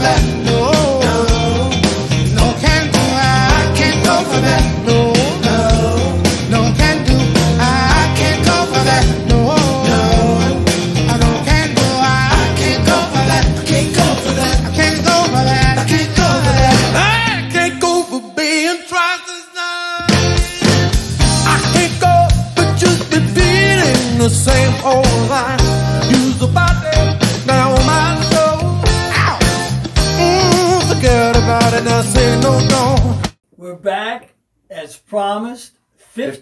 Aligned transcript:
for 0.00 0.47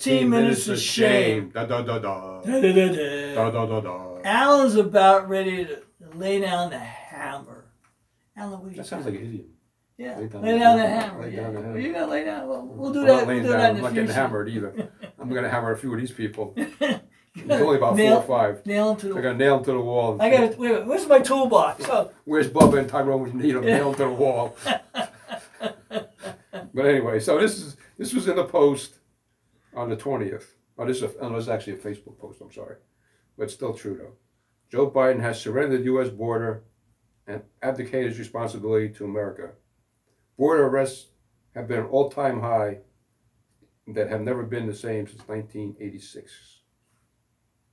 15, 0.06 0.30
minutes, 0.30 0.69
of 0.69 0.78
shame. 0.78 1.51
Da 1.51 1.65
da 1.66 1.83
da 1.83 1.98
da. 1.98 2.41
Da-da-da-da. 2.42 3.34
Da 3.34 3.51
da 3.51 3.66
da 3.66 3.80
da. 3.80 4.19
Alan's 4.24 4.74
about 4.77 5.29
ready 5.29 5.65
to 5.66 5.82
lay 6.15 6.41
down 6.41 6.70
the 6.70 6.79
hammer. 6.79 7.66
Alan, 8.37 8.60
what 8.60 8.65
do 8.65 8.70
you 8.70 8.77
That 8.77 8.87
sounds 8.87 9.05
like 9.06 9.15
an 9.15 9.20
idiom. 9.23 9.46
Yeah, 9.98 10.19
Lay 10.19 10.27
down 10.27 10.42
lay 10.42 10.52
the 10.52 10.59
down 10.59 10.77
the 10.77 10.87
hammer. 10.87 11.01
hammer. 11.06 11.23
Lay 11.23 11.30
yeah. 11.30 11.41
down 11.42 11.55
the 11.55 11.60
hammer. 11.60 11.73
Well, 11.73 11.80
you 11.82 11.92
gotta 11.92 12.06
lay 12.12 12.24
down. 12.24 12.48
Well, 12.48 12.66
we'll 12.66 12.92
do 12.92 13.01
I'm 13.01 13.06
that. 13.06 13.12
not 13.12 13.19
We'll 13.19 13.27
laying 13.29 13.42
do 13.45 13.48
down. 13.48 13.59
that 13.59 13.70
I'm 13.70 13.77
in 13.77 13.82
not 13.82 13.88
the 13.88 13.95
getting 13.95 14.15
hammered 14.15 14.48
either. 14.48 14.91
I'm 15.19 15.29
gonna 15.32 15.48
hammer 15.48 15.73
a 15.73 15.77
few 15.79 15.92
of 15.95 15.98
these 16.01 16.10
people. 16.12 16.54
There's 17.37 17.60
only 17.62 17.77
about 17.77 17.96
four 17.96 18.12
or 18.12 18.23
five. 18.23 18.65
Nail 18.66 18.91
him 18.93 18.96
to 18.98 19.07
They're 19.07 19.15
the. 19.15 19.23
gonna 19.23 19.38
nail 19.38 19.57
them 19.57 19.65
to 19.66 19.73
the 19.73 19.80
wall. 19.80 20.16
I 20.20 20.30
got 20.30 20.52
to 20.52 20.59
Wait, 20.59 20.70
a 20.70 20.73
minute, 20.74 20.87
where's 20.87 21.07
my 21.07 21.18
toolbox? 21.20 21.84
Oh, 21.88 22.10
Where's 22.24 22.48
Bubba 22.48 22.79
and 22.79 22.88
Tyrone 22.88 23.23
when 23.23 23.32
you 23.32 23.38
need 23.43 23.54
them? 23.54 23.65
Nail 23.65 23.93
them 23.93 23.95
to 23.95 24.04
the 24.04 24.10
wall. 24.10 24.57
but 25.91 26.87
anyway, 26.87 27.20
so 27.20 27.38
this 27.38 27.59
is 27.59 27.76
this 27.98 28.13
was 28.15 28.29
in 28.29 28.37
the 28.37 28.45
post 28.45 28.95
on 29.77 29.88
the 29.91 29.96
twentieth. 29.96 30.55
Oh, 30.79 30.87
this 30.87 30.99
is 30.99 31.02
a, 31.05 31.19
oh, 31.21 31.30
this 31.35 31.45
is 31.45 31.49
actually 31.49 31.74
a 31.74 31.77
Facebook 31.77 32.19
post. 32.19 32.41
I'm 32.41 32.52
sorry, 32.52 32.77
but 33.37 33.45
it's 33.45 33.55
still 33.55 33.74
true 33.74 33.96
though. 33.96 34.13
Joe 34.71 34.91
Biden 34.91 35.21
has 35.21 35.41
surrendered 35.41 35.80
the 35.80 35.85
U.S. 35.85 36.09
border 36.09 36.65
and 37.27 37.43
abdicated 37.63 38.09
his 38.10 38.19
responsibility 38.19 38.88
to 38.91 39.04
America. 39.04 39.52
Border 40.37 40.66
arrests 40.66 41.07
have 41.54 41.69
been 41.69 41.80
an 41.80 41.87
all-time 41.87 42.41
high 42.41 42.79
that 43.87 44.09
have 44.10 44.21
never 44.21 44.43
been 44.43 44.66
the 44.66 44.74
same 44.74 45.07
since 45.07 45.23
1986. 45.27 46.32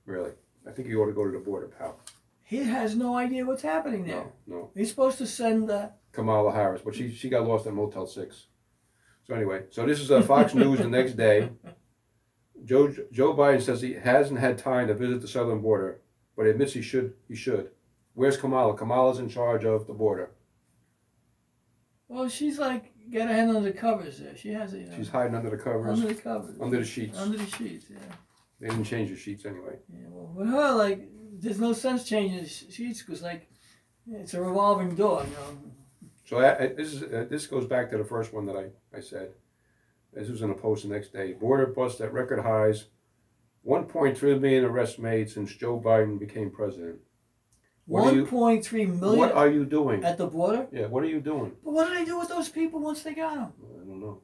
Really, 0.06 0.30
I 0.66 0.70
think 0.70 0.88
you 0.88 1.02
ought 1.02 1.06
to 1.06 1.12
go 1.12 1.24
to 1.24 1.32
the 1.32 1.38
border, 1.44 1.68
pal. 1.68 1.98
he 2.44 2.58
has 2.58 2.94
no 2.96 3.16
idea 3.16 3.44
what's 3.44 3.62
happening 3.62 4.04
there. 4.04 4.26
No, 4.46 4.56
no. 4.56 4.70
He's 4.76 4.90
supposed 4.90 5.18
to 5.18 5.26
send. 5.26 5.70
Uh, 5.70 5.88
Kamala 6.12 6.52
Harris, 6.52 6.82
but 6.84 6.94
she 6.94 7.10
she 7.10 7.28
got 7.28 7.46
lost 7.46 7.66
at 7.66 7.74
Motel 7.74 8.06
Six. 8.06 8.46
So 9.26 9.34
anyway, 9.34 9.64
so 9.70 9.84
this 9.86 10.00
is 10.00 10.10
uh, 10.10 10.22
Fox 10.22 10.54
News 10.54 10.78
the 10.78 10.88
next 10.88 11.14
day. 11.14 11.50
Joe 12.64 12.94
Joe 13.12 13.34
Biden 13.34 13.62
says 13.62 13.80
he 13.82 13.94
hasn't 13.94 14.40
had 14.40 14.58
time 14.58 14.88
to 14.88 14.94
visit 14.94 15.20
the 15.20 15.28
southern 15.28 15.60
border, 15.60 16.00
but 16.36 16.46
admits 16.46 16.72
he 16.72 16.82
should 16.82 17.14
he 17.28 17.34
should. 17.36 17.70
Where's 18.14 18.36
Kamala? 18.36 18.76
Kamala's 18.76 19.18
in 19.18 19.28
charge 19.28 19.64
of 19.64 19.86
the 19.86 19.92
border. 19.92 20.30
well, 22.08 22.28
she's 22.28 22.58
like 22.58 22.92
got 23.12 23.28
her 23.28 23.34
hand 23.34 23.50
under 23.50 23.70
the 23.72 23.76
covers 23.76 24.18
there. 24.18 24.36
She 24.36 24.50
has 24.50 24.72
it. 24.74 24.80
You 24.80 24.86
know, 24.86 24.96
She's 24.96 25.08
hiding 25.08 25.34
under 25.34 25.50
the 25.50 25.56
covers, 25.58 26.00
under 26.00 26.14
the 26.14 26.20
covers. 26.20 26.56
under 26.60 26.78
the 26.78 26.84
sheets. 26.84 27.18
Under 27.18 27.36
the 27.38 27.46
sheets. 27.46 27.86
Yeah. 27.90 27.98
They 28.60 28.68
didn't 28.68 28.84
change 28.84 29.10
the 29.10 29.16
sheets 29.16 29.44
anyway. 29.44 29.76
Yeah, 29.92 30.06
well, 30.10 30.32
with 30.34 30.48
her, 30.48 30.72
like, 30.72 31.08
there's 31.38 31.58
no 31.58 31.72
sense 31.72 32.04
changing 32.08 32.42
the 32.42 32.48
sh- 32.48 32.64
sheets 32.70 33.02
because, 33.02 33.20
like, 33.20 33.50
it's 34.10 34.32
a 34.32 34.40
revolving 34.40 34.94
door, 34.94 35.24
you 35.24 35.30
know. 35.32 35.58
So 36.24 36.38
I, 36.38 36.62
I- 36.64 36.72
this 36.72 36.94
is 36.94 37.02
uh, 37.02 37.26
this 37.28 37.46
goes 37.46 37.66
back 37.66 37.90
to 37.90 37.98
the 37.98 38.04
first 38.04 38.32
one 38.32 38.46
that 38.46 38.56
I, 38.56 38.66
I 38.96 39.00
said. 39.00 39.32
This 40.14 40.28
was 40.28 40.42
in 40.42 40.50
a 40.50 40.54
post 40.54 40.84
the 40.84 40.88
next 40.88 41.12
day. 41.12 41.32
Border 41.32 41.66
busts 41.66 42.00
at 42.00 42.12
record 42.12 42.40
highs. 42.40 42.86
1.3 43.66 44.40
million 44.40 44.64
arrests 44.64 44.98
made 44.98 45.30
since 45.30 45.54
Joe 45.56 45.80
Biden 45.80 46.18
became 46.18 46.50
president. 46.50 47.00
What 47.86 48.12
are 48.12 48.14
you- 48.14 48.26
1.3 48.26 48.86
million 48.86 49.18
What 49.18 49.32
are 49.32 49.48
you 49.48 49.64
doing? 49.64 50.04
at 50.04 50.16
the 50.18 50.26
border. 50.26 50.68
Yeah, 50.70 50.86
what 50.86 51.02
are 51.02 51.08
you 51.08 51.20
doing? 51.20 51.56
But 51.64 51.72
what 51.72 51.88
do 51.88 51.94
they 51.94 52.04
do 52.04 52.18
with 52.18 52.28
those 52.28 52.48
people 52.48 52.80
once 52.80 53.02
they 53.02 53.14
got 53.14 53.34
them? 53.34 53.52
I 53.62 53.84
don't 53.86 54.00
know. 54.00 54.20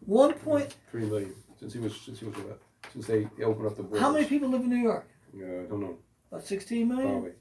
One 0.00 0.34
point. 0.34 0.76
Three 0.90 1.04
million 1.06 1.34
since 1.58 1.72
he 1.72 1.78
was 1.78 2.00
since 2.00 2.20
he 2.20 2.26
was 2.26 2.36
uh, 2.36 2.54
since 2.92 3.06
they 3.06 3.28
opened 3.42 3.66
up 3.66 3.76
the 3.76 3.82
borders. 3.82 4.00
How 4.00 4.12
many 4.12 4.26
people 4.26 4.48
live 4.48 4.62
in 4.62 4.70
New 4.70 4.76
York? 4.76 5.06
Uh, 5.34 5.44
I 5.44 5.66
don't 5.66 5.80
know. 5.80 5.98
About 6.30 6.44
16 6.44 6.88
million. 6.88 7.10
Probably. 7.10 7.32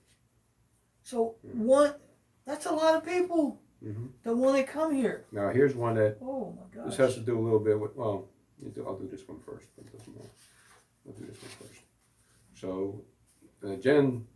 So 1.03 1.35
one, 1.41 1.93
that's 2.45 2.65
a 2.65 2.71
lot 2.71 2.95
of 2.95 3.05
people 3.05 3.61
hmm 3.81 4.07
that 4.23 4.35
want 4.35 4.57
to 4.57 4.63
come 4.71 4.93
here. 4.93 5.25
Now 5.31 5.49
here's 5.49 5.75
one 5.75 5.95
that 5.95 6.17
Oh 6.21 6.55
my 6.57 6.75
gosh. 6.75 6.89
this 6.89 6.97
has 6.97 7.13
to 7.15 7.21
do 7.21 7.37
a 7.39 7.41
little 7.41 7.59
bit 7.59 7.79
with. 7.79 7.95
Well, 7.95 8.27
you 8.59 8.69
do- 8.69 8.85
I'll 8.85 8.97
do 8.97 9.07
this 9.07 9.27
one 9.27 9.39
first. 9.39 9.67
But 9.75 9.85
it 9.87 9.97
doesn't 9.97 10.15
matter. 10.15 10.29
I'll 11.07 11.13
do 11.13 11.25
this 11.25 11.41
one 11.41 11.51
first. 11.69 11.81
So, 12.55 13.01
uh, 13.65 13.75
Jen 13.75 14.27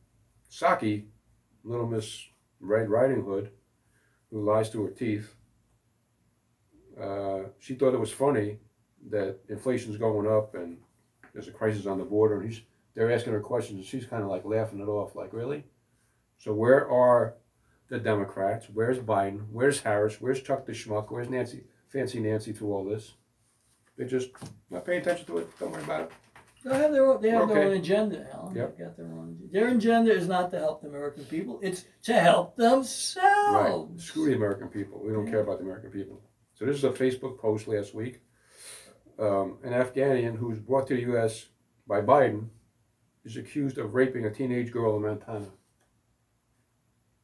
Psaki, 0.49 1.05
Little 1.63 1.87
Miss 1.87 2.23
Red 2.61 2.89
Riding 2.89 3.23
Hood, 3.25 3.51
who 4.31 4.43
lies 4.43 4.69
through 4.69 4.85
her 4.85 4.91
teeth. 4.91 5.35
Uh, 6.99 7.49
she 7.59 7.75
thought 7.75 7.93
it 7.93 7.99
was 7.99 8.11
funny 8.11 8.59
that 9.09 9.39
inflation's 9.49 9.97
going 9.97 10.27
up 10.27 10.55
and 10.55 10.77
there's 11.33 11.47
a 11.47 11.51
crisis 11.51 11.85
on 11.87 11.97
the 11.97 12.05
border, 12.05 12.39
and 12.39 12.49
he's 12.49 12.61
they're 12.93 13.11
asking 13.11 13.33
her 13.33 13.39
questions, 13.41 13.77
and 13.77 13.85
she's 13.85 14.05
kind 14.05 14.21
of 14.23 14.29
like 14.29 14.45
laughing 14.45 14.79
it 14.79 14.87
off, 14.87 15.15
like 15.15 15.33
really. 15.33 15.63
So 16.37 16.53
where 16.53 16.87
are 16.89 17.33
the 17.89 17.99
Democrats? 17.99 18.67
Where's 18.73 18.99
Biden? 18.99 19.45
Where's 19.51 19.79
Harris? 19.81 20.19
Where's 20.19 20.41
Chuck 20.41 20.65
the 20.65 20.71
Schmuck? 20.71 21.07
Where's 21.11 21.29
Nancy, 21.29 21.63
Fancy 21.89 22.19
Nancy 22.19 22.53
through 22.53 22.73
all 22.73 22.85
this? 22.85 23.13
They 23.97 24.05
just 24.05 24.29
not 24.69 24.85
paying 24.85 25.01
attention 25.01 25.25
to 25.27 25.37
it. 25.39 25.59
Don't 25.59 25.71
worry 25.71 25.83
about 25.83 26.01
it. 26.01 26.11
They 26.65 26.75
have 26.77 26.91
their 26.93 27.05
own, 27.05 27.21
they 27.21 27.29
have 27.29 27.47
their 27.49 27.57
Okay. 27.59 27.67
own 27.67 27.73
agenda, 27.77 28.27
Alan. 28.33 28.55
Yep. 28.55 28.77
They 28.77 28.83
got 28.85 28.95
their 28.97 29.05
own. 29.07 29.37
Their 29.51 29.67
agenda 29.67 30.11
is 30.13 30.27
not 30.29 30.49
to 30.51 30.59
help 30.59 30.81
the 30.81 30.87
American 30.87 31.25
people. 31.25 31.59
It's 31.61 31.85
to 32.03 32.13
help 32.13 32.57
Right. 32.57 32.69
themselves. 32.69 34.05
Screw 34.05 34.25
the 34.27 34.35
American 34.35 34.69
people. 34.69 35.01
We 35.03 35.11
don't 35.11 35.27
care 35.27 35.41
about 35.41 35.59
the 35.59 35.65
American 35.65 35.91
people. 35.91 36.21
So 36.53 36.65
this 36.65 36.77
is 36.77 36.83
a 36.85 36.91
Facebook 36.91 37.37
post 37.37 37.67
last 37.67 37.93
week. 37.93 38.21
Um, 39.19 39.57
an 39.63 39.73
Afghanian 39.73 40.37
who's 40.37 40.57
brought 40.59 40.87
to 40.87 40.95
the 40.95 41.01
U.S. 41.01 41.49
by 41.85 42.01
Biden 42.01 42.47
is 43.25 43.37
accused 43.37 43.77
of 43.77 43.93
raping 43.93 44.25
a 44.25 44.31
teenage 44.33 44.71
girl 44.71 44.95
in 44.95 45.01
Montana. 45.03 45.47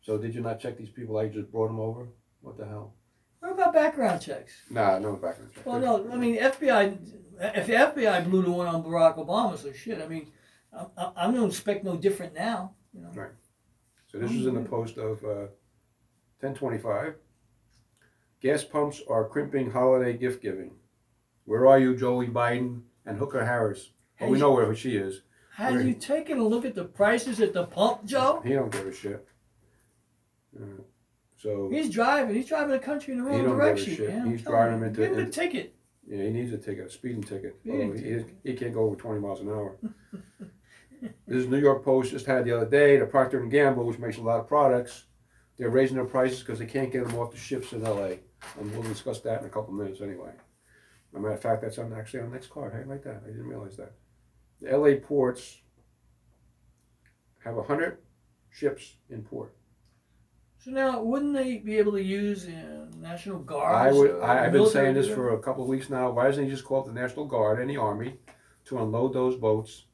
So 0.01 0.17
did 0.17 0.33
you 0.33 0.41
not 0.41 0.59
check 0.59 0.77
these 0.77 0.89
people? 0.89 1.17
I 1.17 1.27
just 1.27 1.51
brought 1.51 1.67
them 1.67 1.79
over. 1.79 2.07
What 2.41 2.57
the 2.57 2.65
hell? 2.65 2.93
What 3.39 3.51
about 3.53 3.73
background 3.73 4.21
checks? 4.21 4.53
Nah, 4.69 4.99
no 4.99 5.13
background 5.13 5.51
check. 5.53 5.65
Well, 5.65 5.79
no, 5.79 6.11
I 6.11 6.17
mean 6.17 6.37
FBI. 6.37 6.97
If 7.41 7.67
the 7.67 7.73
FBI 7.73 8.29
blew 8.29 8.43
the 8.43 8.51
one 8.51 8.67
on 8.67 8.83
Barack 8.83 9.17
Obama, 9.17 9.57
so 9.57 9.71
shit. 9.71 10.01
I 10.01 10.07
mean, 10.07 10.27
I, 10.73 10.85
I, 10.97 11.11
I'm 11.17 11.33
gonna 11.33 11.47
expect 11.47 11.83
no 11.83 11.95
different 11.95 12.33
now. 12.33 12.73
You 12.93 13.01
know. 13.01 13.11
So 14.07 14.17
this 14.17 14.31
is 14.31 14.47
in 14.47 14.55
the 14.55 14.67
post 14.67 14.97
of 14.97 15.23
uh, 15.23 15.47
1025. 16.41 17.15
Gas 18.41 18.63
pumps 18.63 19.01
are 19.07 19.27
crimping 19.27 19.71
holiday 19.71 20.17
gift 20.17 20.41
giving. 20.41 20.71
Where 21.45 21.67
are 21.67 21.79
you, 21.79 21.95
Joey 21.95 22.27
Biden 22.27 22.81
and 23.05 23.17
Hooker 23.17 23.45
Harris? 23.45 23.91
Well, 24.19 24.31
we 24.31 24.39
know 24.39 24.51
where 24.51 24.73
she 24.75 24.95
is. 24.95 25.21
Have 25.55 25.73
Where- 25.73 25.81
you 25.81 25.93
taken 25.93 26.39
a 26.39 26.43
look 26.43 26.65
at 26.65 26.73
the 26.73 26.85
prices 26.85 27.41
at 27.41 27.53
the 27.53 27.65
pump, 27.65 28.05
Joe? 28.05 28.41
He 28.43 28.53
don't 28.53 28.71
give 28.71 28.87
a 28.87 28.93
shit. 28.93 29.27
Uh, 30.55 30.81
so 31.37 31.69
He's 31.69 31.89
driving. 31.89 32.35
He's 32.35 32.47
driving 32.47 32.71
the 32.71 32.79
country 32.79 33.13
in 33.13 33.19
the 33.19 33.25
wrong 33.25 33.37
don't 33.43 33.45
give 33.51 33.53
a 33.53 33.57
direction. 33.57 33.95
shit. 33.95 34.09
man. 34.09 34.21
I'm 34.23 34.31
He's 34.31 34.43
telling 34.43 34.57
driving 34.57 34.79
you. 34.79 34.85
into- 34.87 35.01
Give 35.01 35.17
him 35.17 35.25
a 35.25 35.29
ticket. 35.29 35.75
yeah, 36.07 36.23
he 36.23 36.29
needs 36.31 36.51
a 36.53 36.57
ticket, 36.57 36.87
a 36.87 36.89
speeding 36.89 37.23
ticket. 37.23 37.57
Speeding 37.61 37.81
Although 37.81 37.93
he, 37.97 38.03
ticket. 38.03 38.35
he 38.43 38.53
can't 38.55 38.73
go 38.73 38.81
over 38.81 38.95
20 38.95 39.19
miles 39.21 39.41
an 39.41 39.49
hour. 39.49 39.77
this 41.01 41.09
is 41.27 41.47
New 41.47 41.59
York 41.59 41.83
Post 41.85 42.11
just 42.11 42.25
had 42.25 42.45
the 42.45 42.51
other 42.55 42.65
day. 42.69 42.97
The 42.97 43.05
Procter 43.05 43.39
and 43.41 43.49
Gamble, 43.51 43.85
which 43.85 43.99
makes 43.99 44.17
a 44.17 44.21
lot 44.21 44.39
of 44.39 44.47
products, 44.47 45.05
they're 45.57 45.69
raising 45.69 45.95
their 45.95 46.05
prices 46.05 46.39
because 46.39 46.59
they 46.59 46.65
can't 46.65 46.91
get 46.91 47.05
them 47.07 47.15
off 47.17 47.31
the 47.31 47.37
ships 47.37 47.71
in 47.73 47.85
L.A. 47.85 48.19
And 48.59 48.71
we'll 48.71 48.83
discuss 48.83 49.19
that 49.21 49.41
in 49.41 49.45
a 49.47 49.49
couple 49.49 49.73
minutes 49.73 50.01
anyway. 50.01 50.31
As 50.31 51.17
a 51.17 51.19
matter 51.19 51.33
of 51.35 51.41
fact, 51.41 51.61
that's 51.61 51.77
on 51.77 51.93
actually 51.93 52.19
on 52.21 52.29
the 52.29 52.35
next 52.35 52.49
card. 52.49 52.73
Hey, 52.73 52.83
like 52.89 53.03
that. 53.03 53.21
I 53.23 53.27
didn't 53.27 53.47
realize 53.47 53.77
that. 53.77 53.93
The 54.61 54.71
L.A. 54.71 54.95
ports 54.95 55.61
have 57.43 57.55
100 57.55 57.97
ships 58.51 58.95
in 59.09 59.23
port. 59.23 59.53
So 60.59 60.71
now, 60.71 61.01
wouldn't 61.01 61.33
they 61.33 61.57
be 61.57 61.77
able 61.77 61.93
to 61.93 62.03
use 62.03 62.45
uh, 62.45 62.85
National 62.97 63.39
Guard? 63.39 63.75
I 63.75 63.91
would. 63.93 64.19
I, 64.21 64.45
I've 64.45 64.51
been 64.51 64.67
saying 64.67 64.93
this 64.93 65.07
for 65.07 65.33
a 65.33 65.39
couple 65.39 65.63
of 65.63 65.69
weeks 65.69 65.89
now. 65.89 66.11
Why 66.11 66.25
doesn't 66.25 66.43
he 66.43 66.49
just 66.49 66.65
call 66.65 66.81
up 66.81 66.85
the 66.85 66.91
National 66.93 67.25
Guard 67.25 67.59
and 67.61 67.69
the 67.69 67.77
Army 67.77 68.17
to 68.65 68.79
unload 68.79 69.13
those 69.13 69.37
boats 69.37 69.85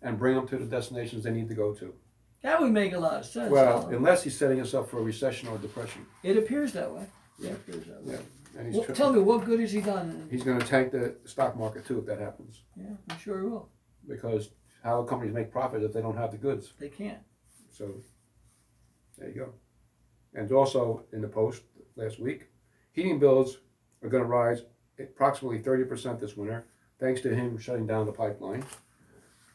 and 0.00 0.18
bring 0.18 0.34
them 0.34 0.48
to 0.48 0.56
the 0.56 0.64
destinations 0.64 1.24
they 1.24 1.30
need 1.30 1.48
to 1.48 1.54
go 1.54 1.74
to? 1.74 1.92
That 2.40 2.60
would 2.60 2.72
make 2.72 2.94
a 2.94 2.98
lot 2.98 3.20
of 3.20 3.26
sense. 3.26 3.50
Well, 3.50 3.82
Alan. 3.82 3.94
unless 3.94 4.22
he's 4.22 4.36
setting 4.36 4.60
us 4.60 4.72
up 4.72 4.88
for 4.88 4.98
a 4.98 5.02
recession 5.02 5.48
or 5.48 5.58
depression, 5.58 6.06
it 6.22 6.38
appears 6.38 6.72
that 6.72 6.90
way. 6.90 7.06
Yeah. 7.38 7.50
It 7.50 7.52
appears 7.56 7.86
that 7.86 8.02
way. 8.02 8.14
Yeah. 8.14 8.58
and 8.58 8.66
he's 8.66 8.76
Well, 8.76 8.96
tell 8.96 9.12
me, 9.12 9.20
what 9.20 9.44
good 9.44 9.60
has 9.60 9.72
he 9.72 9.82
done? 9.82 10.26
he's 10.30 10.42
going 10.42 10.58
to 10.58 10.66
tank 10.66 10.92
the 10.92 11.16
stock 11.24 11.56
market 11.56 11.86
too 11.86 11.98
if 11.98 12.06
that 12.06 12.18
happens. 12.18 12.62
Yeah, 12.76 12.90
I'm 13.10 13.18
sure 13.18 13.40
he 13.42 13.46
will. 13.46 13.68
Because 14.08 14.50
how 14.82 15.02
do 15.02 15.08
companies 15.08 15.34
make 15.34 15.50
profit 15.50 15.82
if 15.82 15.92
they 15.92 16.00
don't 16.00 16.16
have 16.16 16.30
the 16.30 16.38
goods? 16.38 16.72
They 16.78 16.88
can't. 16.88 17.20
So 17.70 17.94
there 19.18 19.28
you 19.28 19.34
go. 19.34 19.54
And 20.34 20.50
also 20.52 21.04
in 21.12 21.20
the 21.20 21.28
post 21.28 21.62
last 21.96 22.18
week, 22.18 22.48
heating 22.92 23.18
bills 23.18 23.58
are 24.02 24.08
going 24.08 24.22
to 24.22 24.28
rise 24.28 24.62
approximately 24.98 25.60
30% 25.60 26.20
this 26.20 26.36
winter, 26.36 26.66
thanks 27.00 27.20
to 27.22 27.34
him 27.34 27.58
shutting 27.58 27.86
down 27.86 28.06
the 28.06 28.12
pipeline. 28.12 28.64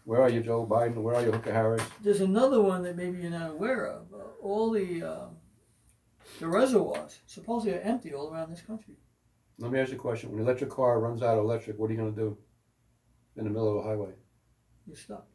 Where 0.06 0.22
are 0.22 0.30
you, 0.30 0.42
Joe 0.42 0.66
Biden? 0.66 0.96
Where 0.96 1.16
are 1.16 1.24
you, 1.24 1.32
Hooker 1.32 1.54
Harris? 1.54 1.84
There's 2.02 2.22
another 2.22 2.62
one 2.62 2.82
that 2.84 2.96
maybe 2.96 3.20
you're 3.20 3.30
not 3.30 3.52
aware 3.52 3.86
of. 3.88 4.14
Uh, 4.14 4.18
all 4.42 4.72
the 4.72 5.04
um, 5.04 5.38
the 6.40 6.48
reservoirs 6.48 7.20
supposedly 7.26 7.78
are 7.78 7.82
empty 7.82 8.14
all 8.14 8.34
around 8.34 8.50
this 8.50 8.62
country. 8.62 8.96
Let 9.60 9.72
me 9.72 9.80
ask 9.80 9.92
you 9.92 9.98
a 9.98 10.00
question. 10.00 10.32
When 10.32 10.40
an 10.40 10.46
electric 10.46 10.70
car 10.70 11.00
runs 11.00 11.22
out 11.22 11.38
of 11.38 11.44
electric, 11.44 11.78
what 11.78 11.90
are 11.90 11.94
you 11.94 12.00
going 12.00 12.16
to 12.16 12.20
do 12.20 12.38
in 13.36 13.44
the 13.44 13.50
middle 13.50 13.78
of 13.78 13.86
a 13.86 13.88
highway? 13.88 14.12
You're 14.88 14.96
stuck. 14.96 15.28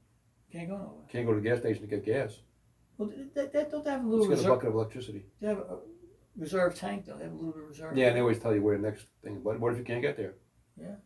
Can't 0.50 0.69
go 0.69 0.79
nowhere. 0.79 1.05
Can't 1.08 1.26
go 1.26 1.35
to 1.35 1.41
the 1.41 1.49
gas 1.49 1.58
station 1.58 1.82
to 1.82 1.88
get 1.88 2.05
gas. 2.05 2.38
Well, 2.99 3.11
they, 3.35 3.46
they, 3.46 3.64
don't 3.70 3.85
they 3.85 3.91
have 3.91 4.05
a 4.05 4.08
Let's 4.08 4.11
little 4.11 4.26
get 4.26 4.32
a 4.35 4.37
reserve? 4.37 4.50
bucket 4.50 4.69
of 4.69 4.75
electricity. 4.75 5.26
They 5.41 5.49
have 5.49 5.58
a 5.58 5.79
reserve 6.37 6.75
tank 6.76 7.06
though. 7.06 7.17
They 7.17 7.25
have 7.25 7.32
a 7.32 7.37
little 7.37 7.52
bit 7.52 7.62
of 7.62 7.69
reserve. 7.69 7.96
Yeah, 7.96 8.06
and 8.08 8.17
they 8.17 8.20
always 8.20 8.38
tell 8.38 8.55
you 8.55 8.62
where 8.62 8.76
the 8.76 8.82
next 8.82 9.06
thing. 9.23 9.41
But 9.44 9.58
what 9.61 9.73
if 9.73 9.79
you 9.79 9.85
can't 9.85 10.02
get 10.02 10.17
there? 10.17 10.35
Yeah. 10.81 10.96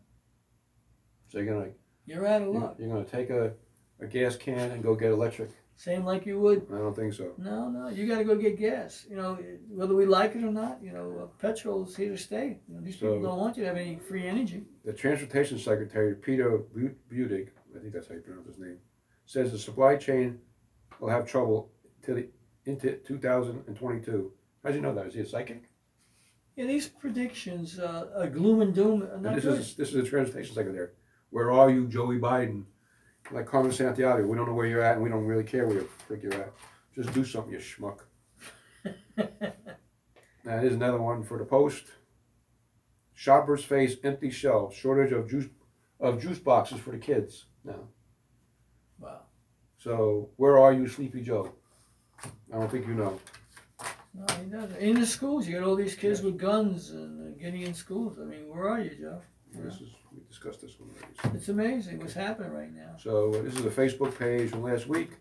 So 1.28 1.38
you're 1.38 1.46
gonna 1.54 1.70
You're 2.06 2.26
out 2.26 2.42
of 2.42 2.54
you're, 2.54 2.74
you're 2.78 2.88
gonna 2.88 3.04
take 3.04 3.30
a, 3.30 3.52
a 4.00 4.06
gas 4.06 4.36
can 4.36 4.70
and 4.70 4.82
go 4.82 4.94
get 4.94 5.10
electric? 5.12 5.50
Same 5.76 6.04
like 6.04 6.26
you 6.26 6.40
would. 6.40 6.66
I 6.74 6.78
don't 6.78 6.96
think 6.96 7.12
so. 7.14 7.34
No, 7.38 7.68
no. 7.70 7.88
You 7.88 8.08
got 8.08 8.18
to 8.18 8.24
go 8.24 8.34
get 8.34 8.58
gas. 8.58 9.06
You 9.08 9.14
know, 9.14 9.38
whether 9.68 9.94
we 9.94 10.06
like 10.06 10.34
it 10.34 10.42
or 10.42 10.50
not. 10.50 10.82
You 10.82 10.90
know, 10.90 11.20
uh, 11.22 11.26
petrol 11.40 11.86
is 11.86 11.94
here 11.94 12.08
to 12.10 12.18
stay. 12.18 12.58
You 12.68 12.74
know, 12.74 12.80
these 12.80 12.96
people 12.96 13.20
So- 13.20 13.22
don't 13.22 13.38
want 13.38 13.56
you 13.56 13.62
to 13.62 13.68
have 13.68 13.76
any 13.76 13.94
free 13.96 14.26
energy. 14.26 14.64
The 14.84 14.92
Transportation 14.92 15.56
Secretary 15.56 16.16
Peter 16.16 16.58
Bu- 16.74 16.96
Buttigieg, 17.08 17.50
I 17.76 17.78
think 17.78 17.92
that's 17.92 18.08
how 18.08 18.14
you 18.16 18.22
pronounce 18.22 18.48
his 18.48 18.58
name, 18.58 18.78
says 19.26 19.52
the 19.52 19.58
supply 19.58 19.94
chain 19.94 20.40
will 20.98 21.10
have 21.10 21.28
trouble 21.28 21.70
till 22.08 22.16
the, 22.16 22.28
into 22.64 22.96
2022. 23.06 24.32
How'd 24.64 24.74
you 24.74 24.80
know 24.80 24.94
that? 24.94 25.06
Is 25.08 25.14
he 25.14 25.20
a 25.20 25.26
psychic? 25.26 25.64
Yeah, 26.56 26.66
these 26.66 26.88
predictions 26.88 27.78
uh, 27.78 28.08
are 28.16 28.28
gloom 28.28 28.62
and 28.62 28.74
doom. 28.74 29.02
Are 29.02 29.12
And 29.14 29.22
not 29.22 29.34
this 29.36 29.44
good. 29.44 29.60
is 29.60 29.74
this 29.76 29.88
is 29.90 29.94
the 29.94 30.02
Transportation 30.02 30.54
Secretary. 30.54 30.88
Where 31.30 31.52
are 31.52 31.70
you, 31.70 31.86
Joey 31.86 32.18
Biden? 32.18 32.64
Like 33.30 33.46
Carmen 33.46 33.72
Santiago, 33.72 34.26
we 34.26 34.36
don't 34.36 34.46
know 34.48 34.54
where 34.54 34.66
you're 34.66 34.82
at, 34.82 34.94
and 34.94 35.02
we 35.02 35.10
don't 35.10 35.24
really 35.26 35.44
care 35.44 35.66
where 35.66 35.76
you 35.76 35.88
frick 36.06 36.22
you're 36.22 36.32
at. 36.34 36.52
Just 36.94 37.12
do 37.12 37.24
something, 37.24 37.52
you 37.52 37.58
schmuck. 37.58 37.98
Now 40.44 40.60
here's 40.60 40.72
another 40.72 41.00
one 41.02 41.22
for 41.24 41.36
the 41.36 41.44
Post. 41.44 41.84
Shoppers 43.12 43.62
face 43.64 43.96
empty 44.02 44.30
shelves, 44.30 44.74
shortage 44.74 45.12
of 45.12 45.28
juice 45.28 45.46
of 46.00 46.22
juice 46.22 46.38
boxes 46.38 46.80
for 46.80 46.92
the 46.92 46.98
kids 46.98 47.46
now. 47.64 47.88
wow. 48.98 49.22
So 49.76 50.30
where 50.36 50.56
are 50.58 50.72
you, 50.72 50.88
Sleepy 50.88 51.20
Joe? 51.20 51.52
I 52.24 52.58
don't 52.58 52.70
think 52.70 52.86
you 52.86 52.94
know. 52.94 53.20
No, 54.14 54.26
he 54.42 54.50
doesn't. 54.50 54.76
In 54.78 55.00
the 55.00 55.06
schools, 55.06 55.46
you 55.46 55.58
got 55.58 55.66
all 55.66 55.76
these 55.76 55.94
kids 55.94 56.22
with 56.22 56.38
guns 56.38 56.90
and 56.90 57.34
uh, 57.34 57.38
getting 57.38 57.62
in 57.62 57.74
schools. 57.74 58.18
I 58.20 58.24
mean, 58.24 58.48
where 58.48 58.68
are 58.68 58.80
you, 58.80 58.90
Joe? 58.98 59.20
This 59.52 59.74
is 59.74 59.88
we 60.12 60.20
discussed 60.28 60.60
this 60.60 60.78
one 60.78 60.90
already. 60.90 61.38
It's 61.38 61.48
amazing 61.48 61.98
what's 61.98 62.14
happening 62.14 62.52
right 62.52 62.74
now. 62.74 62.96
So 62.98 63.34
uh, 63.34 63.42
this 63.42 63.54
is 63.54 63.64
a 63.64 63.70
Facebook 63.70 64.18
page 64.18 64.50
from 64.50 64.62
last 64.62 64.86
week. 64.86 65.12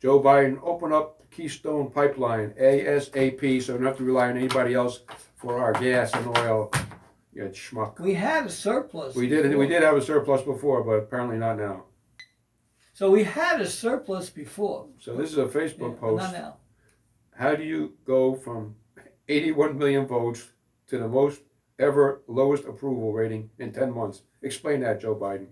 Joe 0.00 0.20
Biden 0.20 0.58
open 0.62 0.92
up 0.92 1.22
Keystone 1.30 1.90
Pipeline 1.90 2.50
ASAP, 2.60 3.62
so 3.62 3.72
we 3.72 3.78
don't 3.78 3.86
have 3.86 3.96
to 3.98 4.04
rely 4.04 4.30
on 4.30 4.36
anybody 4.36 4.74
else 4.74 5.00
for 5.36 5.60
our 5.60 5.72
gas 5.72 6.12
and 6.14 6.38
oil. 6.38 6.72
You 7.32 7.44
schmuck. 7.44 7.98
We 7.98 8.14
had 8.14 8.46
a 8.46 8.50
surplus. 8.50 9.14
We 9.14 9.26
did 9.26 9.56
we 9.56 9.66
did 9.66 9.82
have 9.82 9.96
a 9.96 10.02
surplus 10.02 10.42
before, 10.42 10.84
but 10.84 10.92
apparently 10.92 11.38
not 11.38 11.56
now. 11.56 11.84
So 12.92 13.10
we 13.10 13.24
had 13.24 13.60
a 13.60 13.66
surplus 13.68 14.30
before. 14.30 14.88
So 14.98 15.16
this 15.16 15.32
is 15.32 15.38
a 15.38 15.42
Yeah, 15.42 15.46
Facebook 15.48 15.92
but 15.92 16.00
post. 16.00 16.22
not 16.24 16.32
now. 16.32 16.56
How 17.34 17.54
do 17.54 17.62
you 17.64 17.94
go 18.04 18.34
from 18.34 18.76
81 19.28 19.78
million 19.78 20.06
votes 20.06 20.50
to 20.88 20.98
the 20.98 21.08
most 21.08 21.40
ever 21.78 22.22
lowest 22.26 22.64
approval 22.64 23.12
rating 23.12 23.50
in 23.58 23.72
10 23.72 23.92
months? 23.92 24.22
Explain 24.42 24.80
that, 24.80 25.00
Joe 25.00 25.14
Biden. 25.16 25.48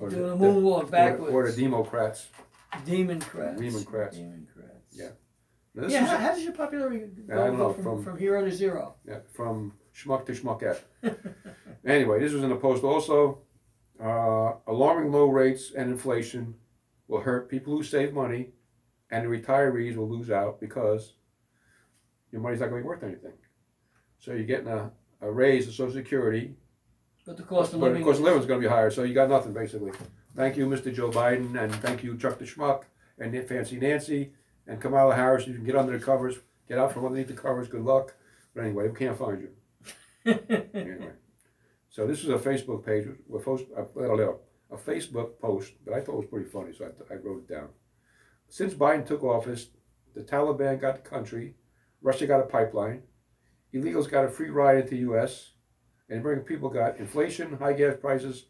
Or 0.00 0.08
Doing 0.08 0.24
a 0.24 0.28
the- 0.28 0.36
moonwalk 0.36 0.64
or 0.82 0.84
the- 0.86 0.90
backwards. 0.90 1.32
Or 1.34 1.50
the 1.50 1.62
Democrats. 1.62 2.28
Demon 2.84 3.20
crats. 3.20 3.60
Democrats. 3.60 4.16
Yeah. 4.90 5.10
Now, 5.74 5.82
this 5.82 5.92
yeah, 5.92 6.02
is 6.04 6.08
how, 6.10 6.16
how 6.18 6.28
does 6.34 6.42
your 6.42 6.52
popularity 6.54 7.04
I 7.04 7.34
go, 7.34 7.34
don't 7.36 7.56
go 7.56 7.68
know, 7.68 7.72
from, 7.74 7.82
from- 7.84 8.04
from 8.04 8.18
hero 8.18 8.44
to 8.44 8.50
zero? 8.50 8.94
yeah, 9.06 9.18
from 9.32 9.74
schmuck 9.94 10.24
to 10.26 10.32
schmuckette. 10.32 10.80
Anyway, 11.86 12.18
this 12.18 12.32
was 12.32 12.42
in 12.42 12.48
the 12.48 12.56
post 12.56 12.82
also. 12.82 13.40
Uh, 14.02 14.54
alarming 14.66 15.12
low 15.12 15.26
rates 15.28 15.72
and 15.76 15.90
inflation 15.90 16.54
will 17.08 17.20
hurt 17.20 17.48
people 17.48 17.76
who 17.76 17.82
save 17.82 18.12
money, 18.12 18.50
and 19.10 19.24
the 19.24 19.28
retirees 19.38 19.96
will 19.96 20.08
lose 20.08 20.30
out 20.30 20.60
because 20.60 21.14
your 22.32 22.40
money's 22.40 22.60
not 22.60 22.70
going 22.70 22.80
to 22.80 22.84
be 22.84 22.88
worth 22.88 23.02
anything. 23.04 23.32
So 24.18 24.32
you're 24.32 24.44
getting 24.44 24.68
a, 24.68 24.90
a 25.20 25.30
raise 25.30 25.68
of 25.68 25.74
Social 25.74 25.92
Security, 25.92 26.56
But 27.26 27.36
the 27.36 27.42
cost 27.44 27.72
of 27.74 27.80
but 27.80 27.86
living. 27.86 28.02
of 28.02 28.06
course, 28.06 28.16
is- 28.16 28.22
living 28.22 28.40
is 28.40 28.46
going 28.46 28.60
to 28.60 28.66
be 28.68 28.72
higher. 28.72 28.90
So 28.90 29.02
you 29.04 29.14
got 29.14 29.28
nothing 29.28 29.52
basically. 29.52 29.92
Thank 30.34 30.56
you, 30.56 30.66
Mr. 30.66 30.92
Joe 30.92 31.10
Biden, 31.10 31.56
and 31.62 31.72
thank 31.76 32.02
you, 32.02 32.16
Chuck 32.16 32.38
the 32.38 32.44
Schmuck, 32.44 32.82
and 33.18 33.32
Fancy 33.48 33.78
Nancy, 33.78 34.32
and 34.66 34.80
Kamala 34.80 35.14
Harris. 35.14 35.46
You 35.46 35.54
can 35.54 35.62
get 35.64 35.76
under 35.76 35.96
the 35.96 36.04
covers, 36.04 36.36
get 36.68 36.78
out 36.78 36.92
from 36.92 37.04
underneath 37.06 37.28
the 37.28 37.34
covers. 37.34 37.68
Good 37.68 37.84
luck. 37.84 38.14
But 38.54 38.64
anyway, 38.64 38.88
we 38.88 38.96
can't 38.96 39.16
find 39.16 39.40
you. 39.42 39.50
anyway. 40.74 41.10
So 41.94 42.08
this 42.08 42.24
is 42.24 42.28
a 42.28 42.38
Facebook 42.38 42.84
page 42.84 43.06
post, 43.44 43.66
uh, 43.78 43.84
a 43.84 44.76
Facebook 44.76 45.38
post 45.38 45.74
that 45.86 45.94
I 45.94 46.00
thought 46.00 46.14
it 46.14 46.22
was 46.22 46.26
pretty 46.28 46.50
funny, 46.50 46.72
so 46.76 46.86
I, 46.86 47.14
I 47.14 47.16
wrote 47.18 47.44
it 47.48 47.54
down. 47.54 47.68
Since 48.48 48.74
Biden 48.74 49.06
took 49.06 49.22
office, 49.22 49.68
the 50.12 50.22
Taliban 50.22 50.80
got 50.80 50.96
the 50.96 51.08
country, 51.08 51.54
Russia 52.02 52.26
got 52.26 52.40
a 52.40 52.46
pipeline, 52.46 53.04
illegals 53.72 54.10
got 54.10 54.24
a 54.24 54.28
free 54.28 54.50
ride 54.50 54.78
into 54.78 54.90
the 54.90 55.02
U.S., 55.02 55.52
and 56.08 56.18
American 56.18 56.44
people 56.44 56.68
got 56.68 56.98
inflation, 56.98 57.58
high 57.58 57.74
gas 57.74 57.94
prices, 58.00 58.46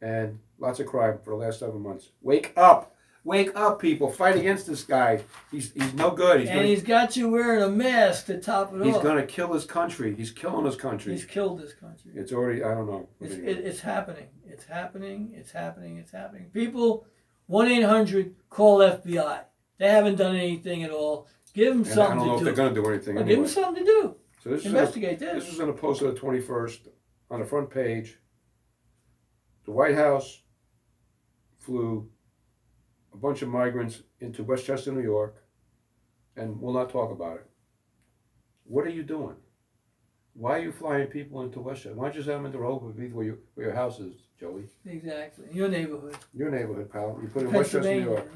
and 0.00 0.38
lots 0.60 0.78
of 0.78 0.86
crime 0.86 1.18
for 1.24 1.30
the 1.30 1.44
last 1.44 1.58
seven 1.58 1.82
months. 1.82 2.10
Wake 2.22 2.52
up! 2.56 2.93
Wake 3.24 3.56
up, 3.56 3.80
people! 3.80 4.10
Fight 4.10 4.36
against 4.36 4.66
this 4.66 4.84
guy. 4.84 5.22
He's 5.50 5.72
he's 5.72 5.94
no 5.94 6.10
good. 6.10 6.40
He's 6.40 6.48
and 6.50 6.58
gonna, 6.58 6.68
he's 6.68 6.82
got 6.82 7.16
you 7.16 7.30
wearing 7.30 7.62
a 7.62 7.68
mask 7.70 8.26
to 8.26 8.38
top 8.38 8.74
it 8.74 8.84
he's 8.84 8.96
off. 8.96 9.02
gonna 9.02 9.24
kill 9.26 9.52
his 9.54 9.64
country. 9.64 10.14
He's 10.14 10.30
killing 10.30 10.66
his 10.66 10.76
country. 10.76 11.14
He's 11.14 11.24
killed 11.24 11.58
this 11.58 11.72
country. 11.72 12.12
It's 12.14 12.32
already 12.32 12.62
I 12.62 12.74
don't 12.74 12.86
know. 12.86 13.08
It's, 13.20 13.34
it, 13.34 13.64
it's 13.64 13.80
happening. 13.80 14.26
It's 14.46 14.64
happening. 14.64 15.32
It's 15.34 15.50
happening. 15.52 15.96
It's 15.96 16.12
happening. 16.12 16.50
People, 16.52 17.06
1 17.46 17.66
800 17.68 18.34
call 18.50 18.80
FBI. 18.80 19.40
They 19.78 19.88
haven't 19.88 20.16
done 20.16 20.36
anything 20.36 20.82
at 20.84 20.90
all. 20.90 21.26
Give 21.54 21.72
them 21.72 21.82
And 21.82 21.90
I 21.90 21.94
something 21.94 22.18
don't 22.18 22.26
know 22.26 22.32
to 22.32 22.34
if 22.34 22.38
do. 22.40 22.44
they're 22.44 22.54
going 22.54 22.74
to 22.74 22.82
do 22.82 22.88
anything 22.90 23.14
Well, 23.16 23.24
give 23.24 23.38
them 23.38 23.48
something 23.48 23.84
to 23.86 23.90
do. 23.90 24.16
So 24.42 24.50
this 24.50 24.60
is, 24.60 24.66
a, 24.66 24.68
Investigate 24.68 25.18
this 25.18 25.44
this. 25.44 25.50
was 25.52 25.60
in 25.60 25.68
a 25.68 25.72
post 25.72 26.02
on 26.02 26.12
the 26.14 26.20
21st 26.20 26.88
on 27.30 27.40
the 27.40 27.46
front 27.46 27.70
page. 27.70 28.18
The 29.64 29.72
White 29.72 29.94
House 29.94 30.42
flew 31.58 32.10
a 33.14 33.16
bunch 33.16 33.42
of 33.42 33.48
migrants 33.48 34.02
into 34.20 34.42
Westchester, 34.42 34.92
New 34.92 35.02
York, 35.02 35.44
and 36.36 36.60
we'll 36.60 36.74
not 36.74 36.90
talk 36.90 37.12
about 37.12 37.36
it. 37.36 37.46
What 38.64 38.84
are 38.86 38.90
you 38.90 39.04
doing? 39.04 39.36
Why 40.34 40.58
are 40.58 40.62
you 40.62 40.72
flying 40.72 41.06
people 41.06 41.42
into 41.42 41.60
Westchester? 41.60 41.94
Why 41.94 42.06
don't 42.06 42.16
you 42.16 42.22
send 42.22 42.38
them 42.38 42.46
into 42.46 42.58
Rehoboth, 42.58 42.96
where, 42.96 43.24
you, 43.24 43.38
where 43.54 43.66
your 43.66 43.74
house 43.74 44.00
is, 44.00 44.14
Joey? 44.38 44.64
Exactly. 44.84 45.46
Your 45.52 45.68
neighborhood. 45.68 46.16
Your 46.34 46.50
neighborhood, 46.50 46.90
pal. 46.90 47.18
You 47.22 47.28
put 47.28 47.42
in 47.42 47.52
Westchester, 47.52 47.94
New. 47.94 48.04
York. 48.04 48.32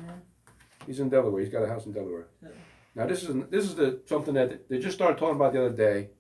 He's 0.87 1.01
in 1.01 1.09
Delaware. 1.09 1.41
He's 1.41 1.51
got 1.51 1.65
a 1.65 1.69
house 1.69 1.87
in 1.87 1.93
Delaware. 1.93 2.29
Yeah. 2.41 2.51
Now 2.95 3.07
this 3.07 3.23
is 3.23 3.37
this 3.51 3.65
is 3.65 3.75
the 3.75 4.01
something 4.07 4.35
that 4.35 4.69
they 4.69 4.79
just 4.79 4.97
started 4.97 5.19
talking 5.19 5.37
about 5.37 5.53
the 5.53 5.67
other 5.67 5.77
day. 5.77 6.11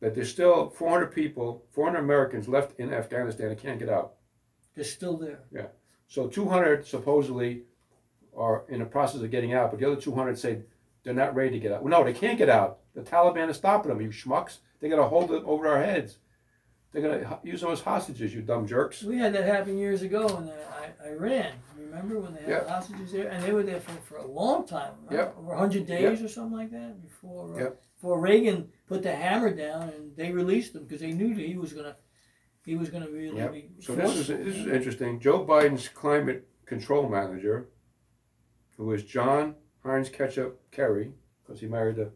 That 0.00 0.14
there's 0.14 0.30
still 0.30 0.70
400 0.70 1.12
people, 1.12 1.64
400 1.70 1.98
Americans 1.98 2.48
left 2.48 2.78
in 2.78 2.92
Afghanistan 2.92 3.48
that 3.50 3.62
can't 3.62 3.78
get 3.78 3.88
out. 3.88 4.14
They're 4.74 4.84
still 4.84 5.16
there. 5.16 5.44
So 6.12 6.28
200 6.28 6.86
supposedly 6.86 7.62
are 8.36 8.64
in 8.68 8.80
the 8.80 8.84
process 8.84 9.22
of 9.22 9.30
getting 9.30 9.54
out, 9.54 9.70
but 9.70 9.80
the 9.80 9.86
other 9.90 9.98
200 9.98 10.38
say 10.38 10.58
they're 11.04 11.14
not 11.14 11.34
ready 11.34 11.52
to 11.52 11.58
get 11.58 11.72
out. 11.72 11.82
Well, 11.82 11.90
no, 11.90 12.04
they 12.04 12.12
can't 12.12 12.36
get 12.36 12.50
out. 12.50 12.80
The 12.94 13.00
Taliban 13.00 13.48
is 13.48 13.56
stopping 13.56 13.88
them. 13.88 14.02
You 14.02 14.10
schmucks. 14.10 14.58
They're 14.78 14.90
gonna 14.90 15.08
hold 15.08 15.30
it 15.32 15.42
over 15.46 15.66
our 15.68 15.82
heads. 15.82 16.18
They're 16.92 17.00
gonna 17.00 17.40
use 17.42 17.62
them 17.62 17.70
as 17.70 17.80
hostages. 17.80 18.34
You 18.34 18.42
dumb 18.42 18.66
jerks. 18.66 19.02
We 19.02 19.16
had 19.16 19.32
that 19.32 19.46
happen 19.46 19.78
years 19.78 20.02
ago 20.02 20.26
in 20.36 20.50
uh, 20.50 20.54
I- 21.02 21.08
Iran. 21.08 21.52
Remember 21.78 22.20
when 22.20 22.34
they 22.34 22.40
had 22.42 22.48
Yep. 22.50 22.68
hostages 22.68 23.12
there? 23.12 23.28
And 23.30 23.42
they 23.42 23.52
were 23.54 23.62
there 23.62 23.80
for, 23.80 23.92
for 24.02 24.16
a 24.18 24.26
long 24.26 24.66
time, 24.66 24.92
right? 25.06 25.16
Yep. 25.16 25.36
over 25.38 25.48
100 25.54 25.86
days 25.86 26.20
or 26.22 26.28
something 26.28 26.58
like 26.58 26.70
that 26.72 27.00
before, 27.02 27.54
uh, 27.54 27.58
Yep. 27.58 27.82
before 27.94 28.20
Reagan 28.20 28.70
put 28.86 29.02
the 29.02 29.14
hammer 29.14 29.50
down 29.54 29.88
and 29.88 30.14
they 30.14 30.30
released 30.30 30.74
them 30.74 30.82
because 30.84 31.00
they 31.00 31.12
knew 31.12 31.34
that 31.34 31.46
he 31.46 31.56
was 31.56 31.72
going 31.72 31.86
to 31.86 31.96
he 32.64 32.76
was 32.76 32.90
going 32.90 33.04
to 33.04 33.10
really 33.10 33.36
Yep. 33.36 33.52
be 33.52 33.68
So 33.80 33.94
this 33.94 34.10
is 34.16 34.26
forceful. 34.28 34.44
this 34.44 34.56
is 34.56 34.66
interesting. 34.66 35.20
Joe 35.20 35.44
Biden's 35.44 35.88
climate 35.88 36.48
control 36.66 37.08
manager, 37.08 37.68
who 38.76 38.92
is 38.92 39.04
John 39.04 39.54
Heinz 39.84 40.08
Ketchup 40.08 40.60
Kerry, 40.70 41.12
because 41.42 41.60
he 41.60 41.66
married 41.66 41.96
the 41.96 42.10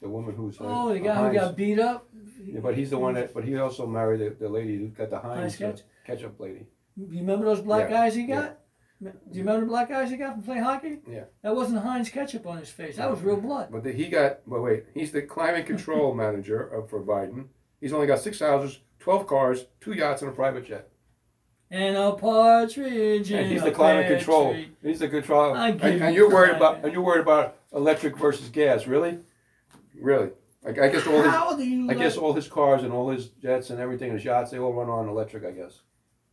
the 0.00 0.08
woman 0.08 0.34
who's 0.34 0.60
uh, 0.60 0.64
Oh, 0.66 0.92
the 0.92 1.00
guy 1.00 1.14
who 1.14 1.22
Heinz. 1.22 1.34
got 1.34 1.56
beat 1.56 1.78
up. 1.78 2.08
Yeah, 2.44 2.60
but 2.60 2.76
he's 2.76 2.90
the 2.90 2.98
one 2.98 3.14
that. 3.14 3.32
But 3.32 3.44
he 3.44 3.56
also 3.56 3.86
married 3.86 4.20
the, 4.20 4.36
the 4.38 4.48
lady 4.50 4.76
who 4.76 4.88
got 4.88 5.08
the 5.10 5.18
Heinz, 5.18 5.56
Heinz 5.58 5.62
uh, 5.62 5.66
Ketchup. 5.66 5.86
ketchup 6.06 6.40
lady. 6.40 6.66
You 6.96 7.20
remember 7.20 7.46
those 7.46 7.62
black 7.62 7.88
Yeah, 7.88 7.96
guys 8.02 8.14
he 8.14 8.22
yeah. 8.26 8.34
got? 8.40 8.58
Do 9.02 9.10
you 9.32 9.40
remember 9.44 9.60
the 9.62 9.66
black 9.66 9.90
eyes 9.90 10.10
he 10.10 10.16
got 10.16 10.34
from 10.34 10.42
playing 10.42 10.62
hockey? 10.62 10.98
Yeah. 11.10 11.24
That 11.42 11.54
wasn't 11.56 11.82
Heinz 11.82 12.08
ketchup 12.10 12.46
on 12.46 12.58
his 12.58 12.70
face. 12.70 12.96
That 12.96 13.10
was 13.10 13.20
real 13.22 13.36
blood. 13.36 13.68
But 13.70 13.82
the, 13.82 13.92
he 13.92 14.08
got, 14.08 14.40
but 14.46 14.62
wait, 14.62 14.84
he's 14.94 15.10
the 15.12 15.20
climate 15.22 15.66
control 15.66 16.14
manager 16.22 16.60
of, 16.62 16.88
for 16.88 17.02
Biden. 17.02 17.46
He's 17.80 17.92
only 17.92 18.06
got 18.06 18.20
six 18.20 18.40
houses, 18.40 18.78
12 19.04 19.26
cars, 19.26 19.66
two 19.82 19.92
yachts, 19.92 20.22
and 20.22 20.30
a 20.30 20.34
private 20.34 20.64
jet. 20.64 20.88
And 21.70 21.94
a 21.94 22.12
partridge 22.12 23.30
And 23.32 23.52
he's 23.52 23.62
the 23.62 23.70
climate 23.70 24.08
control. 24.08 24.52
tree. 24.52 24.70
He's 24.82 24.98
the 24.98 25.08
control. 25.08 25.54
And, 25.54 25.78
and 25.82 26.14
you 26.14 26.22
you're 26.22 26.30
worried 26.30 26.56
about 26.56 26.82
and 26.82 26.90
you're 26.90 27.02
worried 27.02 27.20
about 27.20 27.58
electric 27.74 28.16
versus 28.16 28.48
gas. 28.48 28.86
Really? 28.86 29.18
Really? 30.00 30.30
Like 30.62 30.78
I 30.78 30.88
guess 30.88 31.06
all 31.06 31.20
his 31.20 31.30
How 31.30 31.54
do 31.54 31.62
you 31.62 31.90
I 31.90 31.94
guess 31.94 32.16
all 32.16 32.32
his 32.32 32.48
cars 32.48 32.82
and 32.82 32.94
all 32.94 33.10
his 33.10 33.28
jets 33.28 33.68
and 33.68 33.78
everything, 33.78 34.10
his 34.12 34.24
yachts, 34.24 34.52
they 34.52 34.58
all 34.58 34.72
run 34.72 34.88
on 34.88 35.06
electric. 35.06 35.44
I 35.44 35.50
guess. 35.50 35.82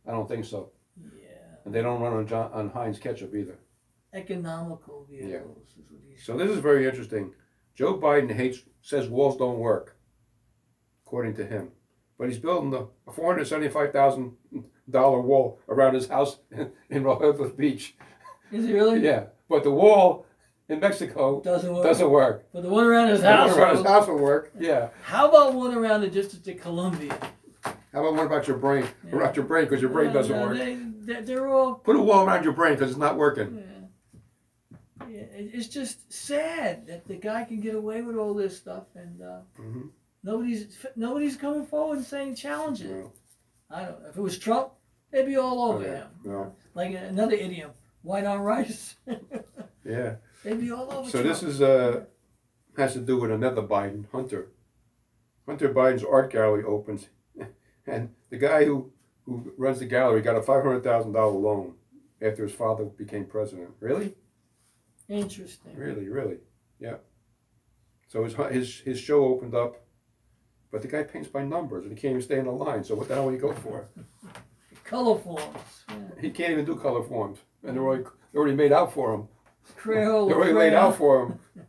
I 0.08 0.12
don't 0.12 0.26
think 0.26 0.46
so. 0.46 0.70
Yeah. 0.98 1.28
And 1.66 1.74
they 1.74 1.82
don't 1.82 2.00
run 2.00 2.14
on 2.14 2.26
John, 2.26 2.50
on 2.54 2.70
Heinz 2.70 2.98
ketchup 2.98 3.34
either. 3.34 3.58
Economical 4.14 5.06
vehicles 5.10 5.74
is 5.78 5.90
what 5.90 6.00
he's 6.08 6.24
So 6.24 6.38
this 6.38 6.48
is 6.50 6.58
very 6.60 6.86
interesting. 6.86 7.34
Joe 7.74 7.98
Biden 7.98 8.32
hates 8.32 8.60
says 8.80 9.08
walls 9.10 9.36
don't 9.36 9.58
work, 9.58 9.98
according 11.04 11.34
to 11.36 11.44
him, 11.44 11.72
but 12.22 12.28
he's 12.30 12.38
building 12.38 12.70
the 12.70 12.86
a 13.08 13.12
four 13.12 13.32
hundred 13.32 13.46
seventy 13.48 13.68
five 13.68 13.92
thousand 13.92 14.34
dollar 14.88 15.20
wall 15.20 15.58
around 15.68 15.94
his 15.94 16.06
house 16.06 16.38
in, 16.88 17.02
Rehoboth 17.02 17.56
Beach. 17.56 17.96
Is 18.52 18.64
he 18.64 18.72
really? 18.74 19.00
Yeah, 19.02 19.24
but 19.48 19.64
the 19.64 19.72
wall 19.72 20.24
in 20.68 20.78
Mexico 20.78 21.40
Doesn't 21.40 21.74
work. 21.74 21.82
doesn't 21.84 22.08
work. 22.10 22.46
But 22.52 22.62
the 22.62 22.68
one 22.68 22.84
around 22.84 23.08
his 23.08 23.22
The 23.22 23.26
one 23.26 23.36
house. 23.48 23.56
around 23.56 23.76
his 23.78 23.84
house 23.86 24.06
will 24.06 24.18
work. 24.18 24.52
Yeah. 24.56 24.90
How 25.02 25.28
about 25.28 25.54
one 25.54 25.74
around 25.74 26.02
the 26.02 26.08
District 26.10 26.46
of 26.46 26.60
Columbia? 26.60 27.18
How 27.64 27.72
about 28.06 28.14
one 28.14 28.26
about 28.26 28.46
your 28.46 28.56
brain? 28.58 28.86
Yeah. 29.04 29.16
Around 29.16 29.34
your 29.34 29.44
brain 29.46 29.64
because 29.64 29.80
your 29.80 29.90
brain 29.90 30.10
Uh, 30.10 30.12
doesn't 30.12 30.36
no, 30.36 30.46
work. 30.46 30.58
They, 30.58 30.74
they, 31.00 31.20
they're 31.22 31.48
all. 31.48 31.74
Put 31.74 31.96
a 31.96 32.00
wall 32.00 32.24
around 32.24 32.44
your 32.44 32.52
brain 32.52 32.74
because 32.74 32.90
it's 32.90 33.00
not 33.00 33.16
working. 33.16 33.58
Yeah. 33.58 34.76
Yeah, 35.08 35.24
it's 35.34 35.66
just 35.66 36.12
sad 36.12 36.86
that 36.86 37.08
the 37.08 37.16
guy 37.16 37.42
can 37.44 37.58
get 37.60 37.74
away 37.74 38.00
with 38.02 38.14
all 38.16 38.32
this 38.32 38.56
stuff, 38.56 38.84
and 38.94 39.20
uh, 39.20 39.40
hmm 39.56 39.88
nobody's 40.22 40.76
nobody's 40.96 41.36
coming 41.36 41.66
forward 41.66 41.98
and 41.98 42.06
saying 42.06 42.34
challenge 42.36 42.80
it. 42.82 42.90
No, 42.90 43.12
I 43.70 43.84
don't. 43.84 44.02
If 44.10 44.16
it 44.16 44.20
was 44.20 44.38
Trump, 44.38 44.72
they'd 45.10 45.26
be 45.26 45.36
all 45.36 45.64
over 45.72 45.82
Okay, 45.84 45.94
him. 45.96 46.06
no. 46.24 46.54
Like 46.74 46.94
another 46.94 47.34
idiom, 47.36 47.70
white 48.02 48.24
on 48.24 48.40
rice. 48.40 48.96
Yeah. 49.84 50.14
they'd 50.44 50.60
be 50.60 50.70
all 50.70 50.88
over. 50.92 51.10
So 51.10 51.20
Trump. 51.22 51.26
this 51.26 51.42
is 51.42 51.60
uh 51.60 52.04
has 52.76 52.92
to 52.94 53.00
do 53.00 53.16
with 53.18 53.32
another 53.32 53.62
Biden, 53.62 54.04
Hunter. 54.12 54.48
Hunter 55.44 55.68
Biden's 55.74 56.04
art 56.04 56.30
gallery 56.32 56.62
opens, 56.62 57.08
and 57.86 58.10
the 58.30 58.38
guy 58.38 58.64
who 58.64 58.92
who 59.26 59.52
runs 59.58 59.80
the 59.80 59.86
gallery 59.86 60.22
got 60.22 60.36
a 60.36 60.42
five 60.42 60.62
hundred 60.62 60.84
thousand 60.84 61.12
dollar 61.12 61.32
loan 61.36 61.74
after 62.20 62.44
his 62.44 62.52
father 62.54 62.84
became 62.84 63.24
president. 63.24 63.70
Really, 63.80 64.14
interesting. 65.08 65.74
really, 65.76 66.08
really, 66.08 66.38
yeah. 66.78 66.98
So 68.06 68.22
his 68.22 68.34
his 68.34 68.78
his 68.80 69.00
show 69.00 69.24
opened 69.24 69.54
up, 69.56 69.81
but 70.72 70.80
the 70.80 70.88
guy 70.88 71.02
paints 71.02 71.28
by 71.28 71.44
numbers, 71.44 71.84
and 71.84 71.92
he 71.92 72.00
can't 72.00 72.12
even 72.12 72.22
stay 72.22 72.38
in 72.38 72.46
the 72.46 72.50
line. 72.50 72.82
So 72.82 72.94
what 72.94 73.06
the 73.06 73.14
hell 73.14 73.26
will 73.26 73.32
you 73.32 73.38
go 73.38 73.52
for? 73.52 73.88
Color 74.84 75.18
forms. 75.18 75.84
Yeah. 75.88 75.96
He 76.20 76.30
can't 76.30 76.52
even 76.52 76.64
do 76.64 76.74
color 76.74 77.02
forms, 77.02 77.38
and 77.62 77.76
they're 77.76 77.84
already 77.84 78.02
they're 78.32 78.40
already 78.40 78.56
made 78.56 78.72
out 78.72 78.92
for 78.92 79.14
him. 79.14 79.28
Crayola. 79.78 80.28
They're 80.28 80.36
already 80.36 80.52
laid 80.52 80.74
out 80.74 80.96
for 80.96 81.26
him. 81.26 81.38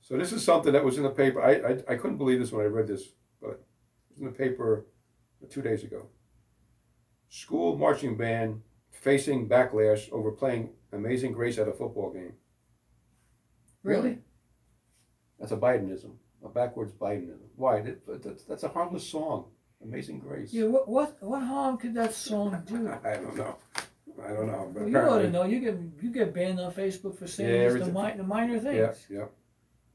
So 0.00 0.18
this 0.18 0.32
is 0.32 0.44
something 0.44 0.74
that 0.74 0.84
was 0.84 0.98
in 0.98 1.02
the 1.02 1.08
paper. 1.08 1.42
I, 1.42 1.52
I, 1.52 1.94
I 1.94 1.96
couldn't 1.96 2.18
believe 2.18 2.38
this 2.38 2.52
when 2.52 2.62
I 2.62 2.68
read 2.68 2.88
this, 2.88 3.04
but 3.40 3.52
it 3.52 3.60
was 4.10 4.18
in 4.20 4.26
the 4.26 4.32
paper 4.32 4.84
two 5.48 5.62
days 5.62 5.82
ago. 5.82 6.08
School 7.30 7.78
marching 7.78 8.14
band 8.14 8.60
facing 8.90 9.48
backlash 9.48 10.12
over 10.12 10.30
playing 10.30 10.74
Amazing 10.92 11.32
Grace 11.32 11.56
at 11.56 11.68
a 11.68 11.72
football 11.72 12.12
game. 12.12 12.34
Really? 13.82 14.18
That's 15.40 15.52
a 15.52 15.56
Bidenism, 15.56 16.16
a 16.44 16.48
backwards 16.48 16.92
Bidenism. 16.92 17.38
Why? 17.56 17.80
That, 17.80 18.22
that's, 18.22 18.44
that's 18.44 18.62
a 18.64 18.68
harmless 18.68 19.06
song, 19.06 19.46
Amazing 19.82 20.20
Grace. 20.20 20.52
Yeah. 20.52 20.66
What 20.66 20.88
what 20.88 21.16
what 21.22 21.42
harm 21.42 21.76
could 21.78 21.94
that 21.94 22.14
song 22.14 22.62
do? 22.66 22.88
I 23.04 23.14
don't 23.16 23.36
know. 23.36 23.56
I 24.24 24.28
don't 24.28 24.46
know. 24.46 24.70
But 24.72 24.82
Well, 24.82 24.88
you 24.90 24.98
ought 24.98 25.18
to 25.22 25.30
know. 25.30 25.44
You 25.44 25.60
get 25.60 25.76
you 26.02 26.10
get 26.12 26.32
banned 26.34 26.60
on 26.60 26.72
Facebook 26.72 27.18
for 27.18 27.26
saying 27.26 27.50
Yeah, 27.62 27.78
just 27.78 27.92
the, 27.92 28.00
mi- 28.02 28.16
the 28.16 28.22
minor 28.22 28.58
things. 28.60 29.06
Yeah, 29.10 29.24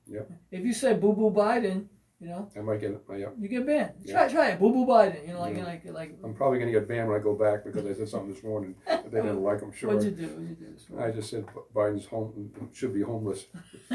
yeah. 0.07 0.21
If 0.51 0.65
you 0.65 0.73
say 0.73 0.93
"boo 0.93 1.13
boo 1.13 1.31
Biden," 1.31 1.85
you 2.19 2.27
know, 2.27 2.49
I 2.57 2.59
might 2.61 2.81
get 2.81 2.91
it. 2.91 3.03
Uh, 3.09 3.13
yeah. 3.13 3.27
you 3.39 3.47
get 3.47 3.65
banned. 3.65 3.93
Yeah. 4.03 4.13
Try 4.13 4.27
try 4.27 4.47
it, 4.49 4.59
"boo 4.59 4.71
boo 4.73 4.85
Biden." 4.85 5.25
You 5.25 5.33
know, 5.33 5.39
like 5.41 5.55
Yeah. 5.55 5.63
like 5.63 5.85
like. 5.85 6.17
I'm 6.23 6.33
probably 6.33 6.59
going 6.59 6.73
to 6.73 6.77
get 6.79 6.87
banned 6.89 7.07
when 7.07 7.19
I 7.19 7.23
go 7.23 7.33
back 7.35 7.63
because 7.63 7.85
I 7.85 7.93
said 7.93 8.09
something 8.09 8.33
this 8.33 8.43
morning 8.43 8.75
that 8.87 9.09
they 9.11 9.21
didn't 9.21 9.41
like, 9.41 9.61
I'm 9.61 9.71
sure. 9.79 9.93
What'd 9.93 10.03
you 10.03 10.11
do? 10.27 10.33
What'd 10.33 10.49
you 10.49 10.55
do? 10.55 10.73
this 10.73 10.85
I 10.99 11.11
just 11.11 11.29
said 11.29 11.45
Biden's 11.73 12.07
home 12.07 12.51
should 12.73 12.93
be 12.93 13.01
homeless. 13.03 13.45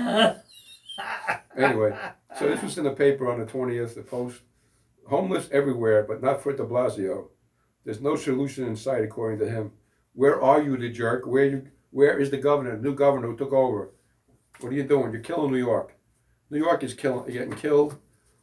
Anyway, 1.56 1.96
so 2.38 2.48
this 2.48 2.62
was 2.62 2.78
in 2.78 2.84
the 2.84 2.90
paper 2.92 3.30
on 3.30 3.38
the 3.38 3.46
twentieth, 3.46 3.94
the 3.94 4.02
Post. 4.02 4.40
Homeless 5.08 5.48
everywhere, 5.52 6.02
but 6.08 6.22
not 6.22 6.42
for 6.42 6.52
De 6.54 6.64
Blasio. 6.64 7.28
There's 7.84 8.00
no 8.00 8.16
solution 8.16 8.66
in 8.66 8.74
sight, 8.74 9.04
according 9.04 9.38
to 9.40 9.50
him. 9.50 9.72
Where 10.14 10.40
are 10.42 10.62
you, 10.62 10.76
the 10.76 10.90
jerk? 10.90 11.26
Where 11.26 11.44
you? 11.44 11.68
Where 11.90 12.18
is 12.18 12.30
the 12.30 12.38
governor, 12.38 12.76
the 12.76 12.82
new 12.82 12.94
governor 12.94 13.28
who 13.28 13.36
took 13.36 13.52
over? 13.52 13.90
What 14.60 14.72
are 14.72 14.74
you 14.74 14.82
doing? 14.84 15.12
You're 15.12 15.20
killing 15.20 15.52
New 15.52 15.58
York. 15.58 15.94
New 16.50 16.58
York 16.58 16.82
is 16.82 16.94
killing, 16.94 17.30
getting 17.32 17.54
killed. 17.54 17.96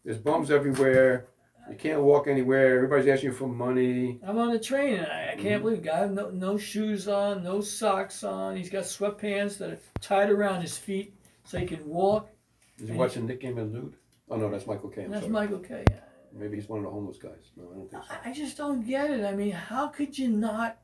There's 0.05 0.17
bums 0.17 0.51
everywhere. 0.51 1.27
You 1.70 1.75
can't 1.75 2.01
walk 2.01 2.27
anywhere. 2.27 2.75
Everybody's 2.77 3.08
asking 3.08 3.29
you 3.31 3.36
for 3.36 3.48
money. 3.48 4.20
I'm 4.25 4.38
on 4.38 4.51
the 4.51 4.60
train 4.60 4.96
and 4.96 5.08
I, 5.08 5.31
I 5.31 5.34
Mm-hmm. 5.36 5.41
can't 5.43 5.63
believe 5.63 5.81
guy 5.84 6.05
no 6.08 6.29
no 6.29 6.58
shoes 6.58 7.08
on, 7.08 7.43
no 7.43 7.62
socks 7.62 8.24
on. 8.24 8.55
He's 8.55 8.70
got 8.70 8.84
sweatpants 8.84 9.58
that 9.58 9.70
are 9.72 9.79
tied 10.00 10.29
around 10.29 10.62
his 10.62 10.77
feet 10.77 11.13
so 11.43 11.58
he 11.58 11.65
can 11.65 11.86
walk. 11.88 12.29
Is 12.82 12.90
he 12.90 12.96
watching 12.96 13.26
Nick 13.28 13.42
Game 13.42 13.58
and 13.58 13.72
Nude? 13.74 13.96
Oh 14.30 14.38
no, 14.38 14.50
that's 14.50 14.66
Michael 14.68 14.90
Caine. 14.90 15.12
That's 15.12 15.24
sorry. 15.24 15.32
Michael 15.34 15.60
K. 15.60 15.86
Maybe 16.34 16.56
he's 16.56 16.70
one 16.70 16.80
of 16.80 16.86
the 16.86 16.92
homeless 16.92 17.18
guys. 17.18 17.52
No, 17.58 17.70
I 17.72 17.76
don't 17.76 17.90
think 17.92 18.04
so. 18.04 18.14
I, 18.26 18.30
I 18.30 18.34
just 18.34 18.58
don't 18.58 18.88
get 18.88 19.12
it. 19.12 19.26
I 19.26 19.34
mean, 19.36 19.52
how 19.52 19.88
could 19.88 20.18
you 20.18 20.30
not 20.30 20.78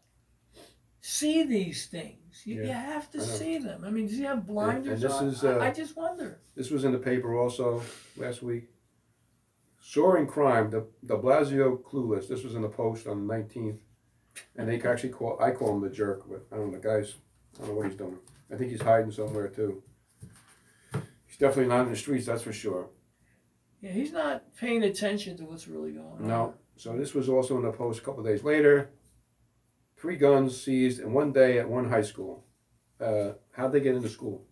see 0.99 1.43
these 1.43 1.85
things? 1.87 2.41
You, 2.43 2.55
you 2.55 2.63
Yeah, 2.67 2.81
have 2.81 3.09
to 3.11 3.19
I 3.19 3.21
know. 3.21 3.27
see 3.27 3.57
them. 3.57 3.83
I 3.85 3.89
mean, 3.89 4.07
does 4.07 4.17
he 4.17 4.23
have 4.23 4.45
blinders 4.45 5.01
this 5.01 5.13
on? 5.13 5.27
is, 5.27 5.43
I- 5.45 5.53
uh, 5.53 5.59
I, 5.63 5.71
just 5.71 5.95
wonder. 5.95 6.39
This 6.55 6.69
was 6.69 6.83
in 6.83 6.91
the 6.91 6.97
paper 6.99 7.37
also 7.37 7.81
last 8.17 8.43
week. 8.43 8.65
Soaring 9.79 10.27
crime, 10.27 10.69
the 10.69 10.85
De 11.05 11.15
Blasio 11.17 11.81
clueless. 11.81 12.27
This 12.27 12.43
was 12.43 12.55
in 12.55 12.61
the 12.61 12.67
Post 12.67 13.07
on 13.07 13.25
the 13.25 13.33
nineteenth, 13.33 13.79
and 14.57 14.67
they 14.67 14.81
actually 14.81 15.09
call 15.09 15.39
I 15.41 15.51
call 15.51 15.73
him 15.73 15.81
the 15.81 15.89
jerk, 15.89 16.23
but 16.29 16.45
I 16.51 16.57
don't 16.57 16.71
know. 16.73 16.77
The 16.77 16.83
guys, 16.85 17.15
I 17.55 17.59
don't 17.59 17.69
know 17.69 17.75
what 17.75 17.85
he's 17.87 17.95
doing. 17.95 18.17
I 18.51 18.55
think 18.57 18.71
he's 18.71 18.81
hiding 18.81 19.11
somewhere 19.11 19.47
too. 19.47 19.81
He's 21.37 21.47
definitely 21.47 21.69
not 21.69 21.85
in 21.85 21.91
the 21.91 21.95
streets, 21.95 22.25
that's 22.25 22.41
for 22.41 22.53
sure. 22.53 22.89
Yeah, 23.81 23.91
he's 23.91 24.11
not 24.11 24.55
paying 24.55 24.83
attention 24.83 25.37
to 25.37 25.43
what's 25.43 25.67
really 25.67 25.91
going 25.91 26.07
on. 26.07 26.27
No. 26.27 26.53
So 26.77 26.97
this 26.97 27.13
was 27.13 27.29
also 27.29 27.57
in 27.57 27.63
the 27.63 27.71
Post 27.71 27.99
a 27.99 28.03
couple 28.03 28.23
days 28.23 28.43
later. 28.43 28.89
Three 29.97 30.15
guns 30.15 30.59
seized 30.59 30.99
in 30.99 31.13
one 31.13 31.31
day 31.31 31.59
at 31.59 31.69
one 31.69 31.89
high 31.89 32.01
school. 32.01 32.43
Uh, 32.99 33.33
how'd 33.51 33.71
they 33.71 33.79
get 33.79 33.95
into 33.95 34.09
school? 34.09 34.45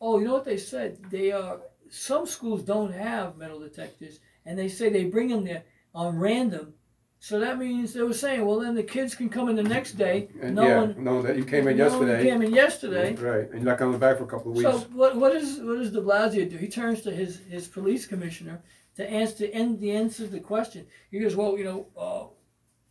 Oh, 0.00 0.18
you 0.18 0.26
know 0.26 0.34
what 0.34 0.46
they 0.46 0.56
said? 0.56 0.98
They 1.10 1.32
uh, 1.32 1.56
some 1.90 2.26
schools 2.26 2.62
don't 2.62 2.92
have 2.92 3.36
metal 3.36 3.60
detectors, 3.60 4.20
and 4.46 4.58
they 4.58 4.68
say 4.68 4.88
they 4.88 5.04
bring 5.04 5.28
them 5.28 5.44
there 5.44 5.64
on 5.94 6.18
random. 6.18 6.74
So 7.22 7.38
that 7.38 7.58
means 7.58 7.92
they 7.92 8.00
were 8.02 8.14
saying, 8.14 8.46
well, 8.46 8.60
then 8.60 8.74
the 8.74 8.82
kids 8.82 9.14
can 9.14 9.28
come 9.28 9.50
in 9.50 9.56
the 9.56 9.62
next 9.62 9.92
day. 9.92 10.30
And 10.40 10.54
no 10.54 10.66
yeah, 10.66 10.78
one 10.78 11.04
no, 11.04 11.20
that 11.20 11.36
you 11.36 11.44
came 11.44 11.68
in 11.68 11.76
no 11.76 11.90
one 11.90 12.08
yesterday. 12.08 12.30
came 12.30 12.40
in 12.42 12.54
yesterday. 12.54 13.14
Right, 13.14 13.44
and 13.50 13.54
you're 13.56 13.62
not 13.72 13.76
coming 13.76 13.98
back 13.98 14.16
for 14.16 14.24
a 14.24 14.26
couple 14.26 14.52
of 14.52 14.56
weeks. 14.56 14.70
So 14.70 14.78
what 14.94 15.16
what 15.16 15.36
is 15.36 15.60
what 15.60 15.76
does 15.78 15.92
De 15.92 16.00
Blasio 16.00 16.48
do? 16.48 16.56
He 16.56 16.66
turns 16.68 17.02
to 17.02 17.10
his 17.10 17.40
his 17.40 17.68
police 17.68 18.06
commissioner 18.06 18.62
to 18.96 19.08
answer 19.08 19.36
to 19.46 19.52
end 19.52 19.80
the 19.80 19.90
answer 19.90 20.24
to 20.24 20.30
the 20.30 20.40
question. 20.40 20.86
He 21.10 21.20
goes, 21.20 21.36
well, 21.36 21.58
you 21.58 21.64
know, 21.64 21.86
uh, 21.96 22.24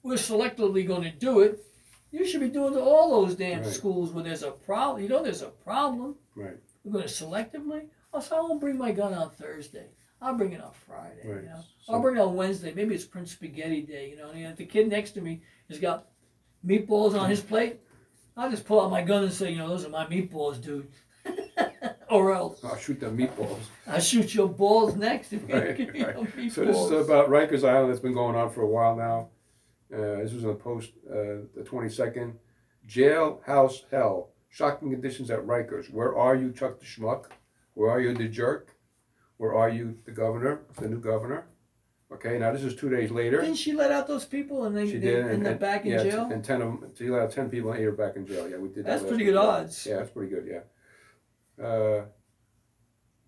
we're 0.04 0.14
selectively 0.16 0.88
going 0.88 1.04
to 1.04 1.12
do 1.12 1.40
it. 1.40 1.66
You 2.12 2.26
should 2.28 2.42
be 2.42 2.50
doing 2.50 2.74
it 2.74 2.78
to 2.78 2.84
all 2.84 3.22
those 3.22 3.36
damn 3.36 3.64
Right. 3.64 3.72
schools 3.72 4.12
where 4.12 4.24
there's 4.24 4.44
a 4.44 4.52
problem. 4.52 5.02
You 5.02 5.10
know, 5.10 5.24
there's 5.24 5.42
a 5.42 5.48
problem. 5.50 6.16
Right. 6.36 6.58
We're 6.84 6.94
going 6.94 7.08
to 7.08 7.10
selectively. 7.10 7.88
Oh, 8.14 8.20
so 8.20 8.38
I 8.38 8.42
won't 8.42 8.62
bring 8.62 8.78
my 8.78 8.92
gun 8.92 9.14
on 9.14 9.30
Thursday. 9.32 9.88
I'll 10.22 10.36
bring 10.36 10.54
it 10.54 10.62
on 10.62 10.72
Friday. 10.88 11.22
Right. 11.26 11.44
You 11.44 11.50
know? 11.50 11.62
So- 11.84 11.94
I'll 11.94 12.02
bring 12.02 12.18
it 12.18 12.20
on 12.22 12.36
Wednesday. 12.36 12.74
Maybe 12.74 12.96
it's 12.96 13.06
Prince 13.06 13.32
Spaghetti 13.32 13.82
Day. 13.82 14.10
You 14.10 14.18
know, 14.18 14.30
and 14.32 14.46
if 14.46 14.58
the 14.58 14.66
kid 14.66 14.90
next 14.90 15.12
to 15.12 15.22
me 15.22 15.42
has 15.70 15.80
got 15.80 16.08
meatballs 16.66 17.18
on 17.20 17.30
his 17.30 17.42
plate, 17.42 17.80
I'll 18.36 18.50
just 18.52 18.66
pull 18.66 18.82
out 18.82 18.92
my 18.92 19.02
gun 19.02 19.24
and 19.24 19.34
say, 19.34 19.52
you 19.52 19.58
know, 19.58 19.70
those 19.70 19.86
are 19.86 19.90
my 19.90 20.06
meatballs, 20.06 20.62
dude. 20.62 20.88
or 22.10 22.34
else 22.34 22.64
I'll 22.64 22.78
shoot 22.78 23.00
them 23.00 23.18
meatballs. 23.18 23.60
I'll 23.88 24.00
shoot 24.00 24.34
your 24.34 24.48
balls 24.50 24.96
next 24.96 25.34
if 25.34 25.42
Right, 25.50 25.78
me 25.94 26.04
right. 26.04 26.16
meatballs. 26.16 26.52
So 26.54 26.66
this 26.66 26.78
is 26.78 26.92
about 26.92 27.30
Rikers 27.30 27.68
Island. 27.68 27.90
That's 27.92 28.00
been 28.02 28.14
going 28.14 28.36
on 28.36 28.50
for 28.50 28.62
a 28.62 28.68
while 28.68 28.96
now. 28.96 29.30
Uh, 29.94 30.22
this 30.24 30.34
was 30.34 30.44
in 30.44 30.50
the 30.50 30.56
post, 30.56 30.92
uh, 31.10 31.46
the 31.56 31.64
twenty 31.66 31.90
second. 31.90 32.36
Jailhouse 32.88 33.84
hell. 33.92 34.30
Shocking 34.50 34.90
conditions 34.92 35.30
at 35.30 35.46
Rikers. 35.46 35.92
Where 35.94 36.18
are 36.18 36.36
you, 36.36 36.52
Chuck 36.52 36.80
the 36.80 36.86
Schmuck? 36.86 37.26
Where 37.76 37.92
are 37.92 38.00
you, 38.02 38.14
the 38.14 38.28
jerk? 38.28 38.76
Where 39.40 39.56
are 39.56 39.70
you, 39.70 39.98
the 40.04 40.12
governor, 40.12 40.60
the 40.78 40.90
new 40.90 41.00
governor? 41.00 41.46
Okay, 42.12 42.38
now 42.38 42.52
this 42.52 42.62
is 42.64 42.76
two 42.76 42.90
days 42.90 43.10
later. 43.10 43.40
Didn't 43.40 43.56
she 43.56 43.72
let 43.72 43.90
out 43.90 44.06
those 44.06 44.26
people 44.26 44.66
and 44.66 44.76
they, 44.76 44.86
She 44.86 44.98
they 44.98 45.12
did, 45.12 45.20
and 45.20 45.30
and, 45.32 45.46
they're 45.46 45.52
and- 45.54 45.62
back 45.62 45.86
in 45.86 45.92
yeah, 45.94 46.04
t- 46.04 46.10
jail? 46.12 46.30
And 46.30 46.44
ten 46.44 46.62
of 46.62 46.82
them, 46.82 46.92
she 46.98 47.10
let 47.10 47.22
out 47.22 47.32
ten 47.32 47.50
people 47.50 47.72
and 47.72 47.80
eight 47.80 47.86
are 47.86 47.94
back 47.94 48.18
in 48.18 48.28
jail. 48.28 48.50
Yeah, 48.50 48.58
we 48.58 48.68
did. 48.68 48.80
that 48.80 48.86
That's 48.88 49.02
last 49.04 49.10
pretty 49.10 49.24
good 49.24 49.38
odds. 49.38 49.86
Yeah, 49.86 49.96
that's 49.98 50.10
pretty 50.10 50.30
good. 50.36 50.46
Yeah. 50.46 51.64
Uh, 51.66 52.06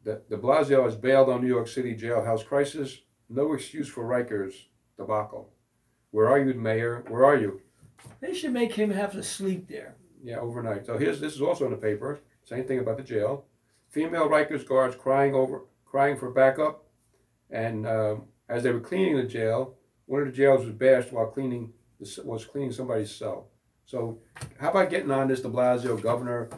the 0.03 0.21
De 0.29 0.37
Blasio 0.37 0.83
has 0.83 0.95
bailed 0.95 1.29
on 1.29 1.41
New 1.41 1.47
York 1.47 1.69
City 1.69 1.95
jailhouse 1.95 2.45
crisis. 2.45 2.97
No 3.29 3.53
excuse 3.53 3.87
for 3.87 4.03
Rikers 4.03 4.53
debacle. 4.97 5.49
Where 6.09 6.27
are 6.27 6.39
you, 6.39 6.53
Mayor? 6.55 7.05
Where 7.07 7.23
are 7.23 7.37
you? 7.37 7.61
They 8.19 8.33
should 8.33 8.51
make 8.51 8.73
him 8.73 8.89
have 8.91 9.13
to 9.13 9.23
sleep 9.23 9.69
there. 9.69 9.95
Yeah, 10.21 10.39
overnight. 10.39 10.85
So 10.87 10.97
here's 10.97 11.21
this 11.21 11.35
is 11.35 11.41
also 11.41 11.63
in 11.65 11.71
the 11.71 11.77
paper. 11.77 12.19
Same 12.43 12.65
thing 12.65 12.79
about 12.79 12.97
the 12.97 13.03
jail. 13.03 13.45
Female 13.89 14.27
Rikers 14.27 14.67
guards 14.67 14.95
crying 14.97 15.33
over 15.35 15.61
crying 15.91 16.15
for 16.17 16.31
backup, 16.31 16.85
and 17.49 17.85
um, 17.85 18.23
as 18.47 18.63
they 18.63 18.71
were 18.71 18.79
cleaning 18.79 19.17
the 19.17 19.23
jail, 19.23 19.75
one 20.05 20.21
of 20.21 20.27
the 20.27 20.33
jails 20.33 20.65
was 20.65 20.73
bashed 20.73 21.11
while 21.11 21.25
cleaning 21.27 21.73
was 22.23 22.45
cleaning 22.45 22.71
somebody's 22.71 23.13
cell. 23.13 23.49
So 23.85 24.19
how 24.57 24.69
about 24.71 24.89
getting 24.89 25.11
on 25.11 25.27
this 25.27 25.41
De 25.41 25.49
Blasio 25.49 26.01
governor? 26.01 26.49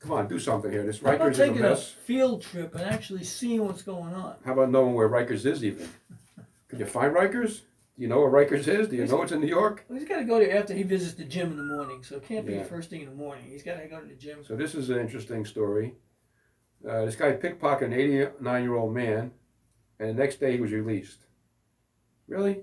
Come 0.00 0.12
on, 0.12 0.28
do 0.28 0.38
something 0.38 0.70
here. 0.72 0.82
This 0.82 0.98
How 1.00 1.12
about 1.12 1.28
Rikers 1.28 1.32
is 1.32 1.38
a 1.38 1.44
taking 1.46 1.58
a 1.58 1.68
mess. 1.68 1.90
field 1.90 2.40
trip 2.42 2.74
and 2.74 2.84
actually 2.84 3.22
seeing 3.22 3.66
what's 3.66 3.82
going 3.82 4.14
on? 4.14 4.36
How 4.46 4.54
about 4.54 4.70
knowing 4.70 4.94
where 4.94 5.10
Rikers 5.10 5.44
is 5.44 5.62
even? 5.62 5.86
Can 6.68 6.78
you 6.78 6.86
find 6.86 7.14
Rikers? 7.14 7.60
Do 7.96 8.02
you 8.02 8.08
know 8.08 8.20
where 8.26 8.30
Rikers 8.30 8.66
is? 8.66 8.88
Do 8.88 8.96
you 8.96 9.04
know 9.06 9.20
it's 9.22 9.30
in 9.32 9.42
New 9.42 9.46
York? 9.46 9.84
Well, 9.90 9.98
he's 9.98 10.08
got 10.08 10.16
to 10.20 10.24
go 10.24 10.38
there 10.38 10.56
after 10.58 10.72
he 10.72 10.84
visits 10.84 11.14
the 11.14 11.24
gym 11.24 11.50
in 11.50 11.58
the 11.58 11.64
morning, 11.64 12.02
so 12.02 12.16
it 12.16 12.24
can't 12.26 12.46
be 12.46 12.54
Yeah. 12.54 12.60
the 12.62 12.64
first 12.64 12.88
thing 12.88 13.02
in 13.02 13.10
the 13.10 13.14
morning. 13.14 13.44
He's 13.46 13.62
got 13.62 13.78
to 13.78 13.86
go 13.88 14.00
to 14.00 14.06
the 14.06 14.14
gym. 14.14 14.42
So 14.42 14.56
this 14.56 14.74
is 14.74 14.88
an 14.88 14.98
interesting 14.98 15.44
story. 15.44 15.92
Uh, 16.88 17.04
this 17.04 17.16
guy 17.16 17.32
pickpocketed 17.32 17.86
an 17.86 17.92
89 17.92 18.62
year 18.62 18.74
old 18.74 18.94
man, 18.94 19.32
and 19.98 20.08
the 20.10 20.14
next 20.14 20.40
day 20.40 20.52
he 20.52 20.60
was 20.60 20.72
released. 20.72 21.26
Really? 22.26 22.62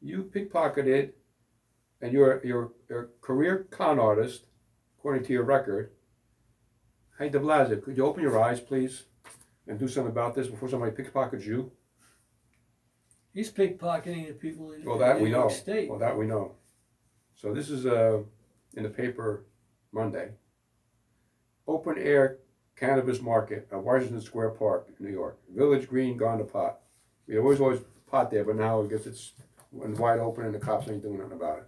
You 0.00 0.30
pickpocketed, 0.34 1.12
and 2.00 2.12
you're 2.12 2.40
you're, 2.44 2.72
you're 2.88 3.02
a 3.02 3.06
career 3.20 3.66
con 3.70 3.98
artist, 3.98 4.44
according 4.98 5.24
to 5.24 5.32
your 5.32 5.42
record. 5.42 5.90
Hey, 7.18 7.28
De 7.28 7.38
Blasio, 7.38 7.82
could 7.82 7.96
you 7.96 8.06
open 8.06 8.22
your 8.22 8.42
eyes, 8.42 8.60
please, 8.60 9.04
and 9.66 9.78
do 9.78 9.88
something 9.88 10.10
about 10.10 10.34
this 10.34 10.46
before 10.46 10.68
somebody 10.70 10.92
pickpockets 10.92 11.44
you? 11.44 11.72
He's 13.34 13.52
pickpocketing 13.52 14.28
the 14.28 14.32
people 14.34 14.72
in, 14.72 14.84
Well, 14.84 14.94
in 14.94 15.00
that 15.00 15.18
New 15.18 15.24
we 15.24 15.30
York 15.30 15.50
know. 15.50 15.54
State. 15.54 15.90
Well, 15.90 15.98
that 15.98 16.16
we 16.16 16.26
know. 16.26 16.54
So 17.34 17.52
this 17.52 17.70
is 17.70 17.86
uh, 17.86 18.20
in 18.74 18.84
the 18.84 18.88
paper 18.88 19.44
Monday. 19.92 20.30
Open 21.66 21.96
air 21.98 22.38
cannabis 22.80 23.20
market 23.20 23.68
at 23.70 23.78
Washington 23.78 24.20
Square 24.22 24.50
Park, 24.50 24.88
in 24.98 25.04
New 25.06 25.12
York. 25.12 25.38
Village 25.54 25.86
Green 25.86 26.16
gone 26.16 26.38
to 26.38 26.44
pot. 26.44 26.78
We 27.28 27.38
always 27.38 27.60
always 27.60 27.80
pot 28.10 28.30
there, 28.30 28.44
but 28.44 28.56
now 28.56 28.82
I 28.82 28.86
guess 28.86 29.06
it's 29.06 29.32
wide 29.70 30.18
open 30.18 30.46
and 30.46 30.54
the 30.54 30.58
cops 30.58 30.88
ain't 30.88 31.02
doing 31.02 31.18
nothing 31.18 31.34
about 31.34 31.58
it. 31.58 31.66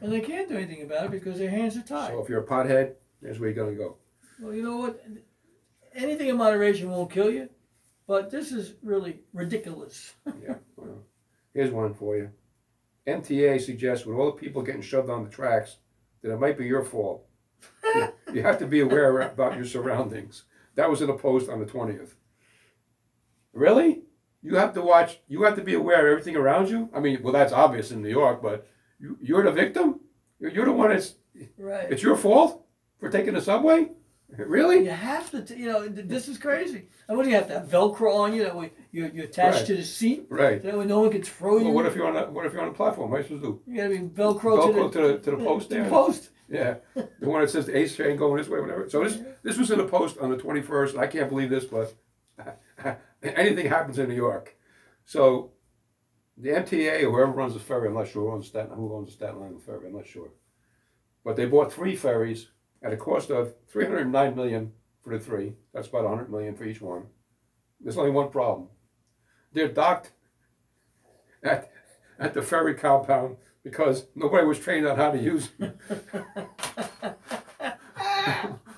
and 0.00 0.12
they 0.12 0.20
can't 0.20 0.48
do 0.48 0.56
anything 0.56 0.82
about 0.82 1.06
it 1.06 1.10
because 1.10 1.38
their 1.38 1.50
hands 1.50 1.76
are 1.76 1.82
tied. 1.82 2.12
So 2.12 2.22
if 2.22 2.28
you're 2.28 2.42
a 2.42 2.46
pothead, 2.46 2.94
there's 3.20 3.38
where 3.40 3.50
you're 3.50 3.64
gonna 3.64 3.76
go. 3.76 3.96
Well, 4.40 4.54
you 4.54 4.62
know 4.62 4.76
what? 4.78 5.04
Anything 5.94 6.28
in 6.28 6.36
moderation 6.36 6.90
won't 6.90 7.10
kill 7.10 7.30
you, 7.30 7.50
but 8.06 8.30
this 8.30 8.52
is 8.52 8.74
really 8.82 9.20
ridiculous. 9.34 10.14
Yeah. 10.42 10.54
Well, 10.76 11.02
here's 11.52 11.70
one 11.70 11.92
for 11.92 12.16
you. 12.16 12.30
MTA 13.06 13.60
suggests 13.60 14.06
with 14.06 14.16
all 14.16 14.26
the 14.26 14.32
people 14.40 14.62
getting 14.62 14.80
shoved 14.80 15.10
on 15.10 15.24
the 15.24 15.30
tracks 15.30 15.76
that 16.22 16.32
it 16.32 16.40
might 16.40 16.56
be 16.56 16.66
your 16.66 16.84
fault. 16.84 17.26
You 18.32 18.42
have 18.42 18.58
to 18.60 18.66
be 18.66 18.80
aware 18.80 19.20
about 19.20 19.56
your 19.56 19.66
surroundings. 19.66 20.44
That 20.74 20.90
was 20.90 21.02
in 21.02 21.10
a 21.10 21.14
post 21.16 21.48
on 21.48 21.60
the 21.60 21.66
twentieth. 21.66 22.16
Really? 23.52 24.02
You 24.42 24.56
have 24.56 24.72
to 24.74 24.82
watch. 24.82 25.20
You 25.28 25.42
have 25.44 25.56
to 25.56 25.62
be 25.62 25.74
aware 25.74 26.06
of 26.06 26.12
everything 26.12 26.36
around 26.36 26.68
you. 26.68 26.88
I 26.94 27.00
mean, 27.00 27.22
well, 27.22 27.32
that's 27.32 27.52
obvious 27.52 27.90
in 27.90 28.02
New 28.02 28.08
York, 28.08 28.42
but 28.42 28.66
you, 28.98 29.16
you're 29.20 29.44
the 29.44 29.52
victim. 29.52 30.00
You're, 30.40 30.50
you're 30.50 30.64
the 30.66 30.72
one 30.72 30.90
that's. 30.90 31.14
right. 31.58 31.90
It's 31.90 32.02
your 32.02 32.16
fault 32.16 32.64
for 32.98 33.08
taking 33.08 33.34
the 33.34 33.40
subway. 33.42 33.90
Really? 34.38 34.84
You 34.84 34.90
have 34.90 35.30
to, 35.32 35.42
t- 35.44 35.56
you 35.56 35.66
know, 35.66 35.86
this 35.86 36.26
is 36.26 36.38
crazy. 36.38 36.88
And 37.06 37.18
what 37.18 37.24
do 37.24 37.28
you 37.28 37.36
have 37.36 37.48
to 37.48 37.52
have 37.60 37.68
Velcro 37.68 38.14
on 38.14 38.34
you 38.34 38.44
that 38.44 38.56
way 38.56 38.72
you're, 38.90 39.08
you're 39.08 39.26
attached 39.26 39.58
Right. 39.58 39.66
to 39.66 39.76
the 39.76 39.82
seat? 39.84 40.24
Right. 40.30 40.62
That 40.62 40.78
way 40.78 40.86
no 40.86 41.00
one 41.00 41.10
can 41.10 41.22
throw 41.22 41.58
you. 41.58 41.64
Well, 41.66 41.74
what 41.74 41.84
if 41.86 41.94
you're 41.94 42.06
on 42.06 42.16
a 42.16 42.30
What 42.30 42.46
if 42.46 42.54
you're 42.54 42.62
on 42.62 42.68
a 42.68 42.72
platform? 42.72 43.10
What 43.10 43.18
are 43.18 43.20
you 43.20 43.24
supposed 43.28 43.42
to 43.44 43.48
do? 43.50 43.60
you 43.70 43.76
gotta 43.76 43.90
be 43.90 43.98
Velcro, 43.98 44.72
Velcro 44.72 44.90
to, 44.90 44.98
to 45.00 45.08
the 45.08 45.18
to 45.18 45.30
the 45.32 45.36
post 45.44 45.68
to 45.68 45.74
there. 45.74 45.84
the 45.84 45.90
post. 45.90 46.30
Yeah, 46.52 46.74
the 46.94 47.08
one 47.30 47.40
that 47.40 47.48
says 47.48 47.64
the 47.64 47.78
ace 47.78 47.96
train 47.96 48.18
going 48.18 48.36
this 48.36 48.46
way, 48.46 48.60
whatever. 48.60 48.86
So 48.90 49.02
this 49.02 49.18
this 49.42 49.56
was 49.56 49.70
in 49.70 49.78
the 49.78 49.86
post 49.86 50.18
on 50.18 50.28
the 50.28 50.36
twenty 50.36 50.60
first. 50.60 50.98
I 50.98 51.06
can't 51.06 51.30
believe 51.30 51.48
this, 51.48 51.64
but 51.64 51.94
anything 53.22 53.68
happens 53.68 53.98
in 53.98 54.10
New 54.10 54.14
York. 54.14 54.54
So 55.06 55.52
the 56.36 56.50
MTA 56.50 57.04
or 57.04 57.10
whoever 57.10 57.32
runs 57.32 57.54
the 57.54 57.60
ferry, 57.60 57.88
I'm 57.88 57.94
not 57.94 58.08
sure 58.08 58.24
who 58.24 58.32
owns 58.32 58.48
Staten 58.48 58.76
who 58.76 58.94
owns 58.94 59.08
the 59.08 59.14
Staten 59.14 59.42
Island 59.42 59.62
ferry. 59.62 59.86
I'm 59.86 59.96
not 59.96 60.06
sure, 60.06 60.28
but 61.24 61.36
they 61.36 61.46
bought 61.46 61.72
three 61.72 61.96
ferries 61.96 62.48
at 62.82 62.92
a 62.92 62.98
cost 62.98 63.30
of 63.30 63.54
three 63.66 63.86
hundred 63.86 64.12
nine 64.12 64.36
million 64.36 64.72
for 65.02 65.16
the 65.16 65.24
three. 65.24 65.54
That's 65.72 65.88
about 65.88 66.06
hundred 66.06 66.30
million 66.30 66.54
for 66.54 66.64
each 66.64 66.82
one. 66.82 67.04
There's 67.80 67.96
only 67.96 68.10
one 68.10 68.28
problem. 68.28 68.68
They're 69.54 69.68
docked 69.68 70.12
at 71.42 71.72
at 72.18 72.34
the 72.34 72.42
ferry 72.42 72.74
compound 72.74 73.36
because 73.64 74.06
nobody 74.14 74.46
was 74.46 74.58
trained 74.58 74.86
on 74.86 74.96
how 74.96 75.10
to 75.10 75.18
use 75.18 75.48
them. 75.58 75.74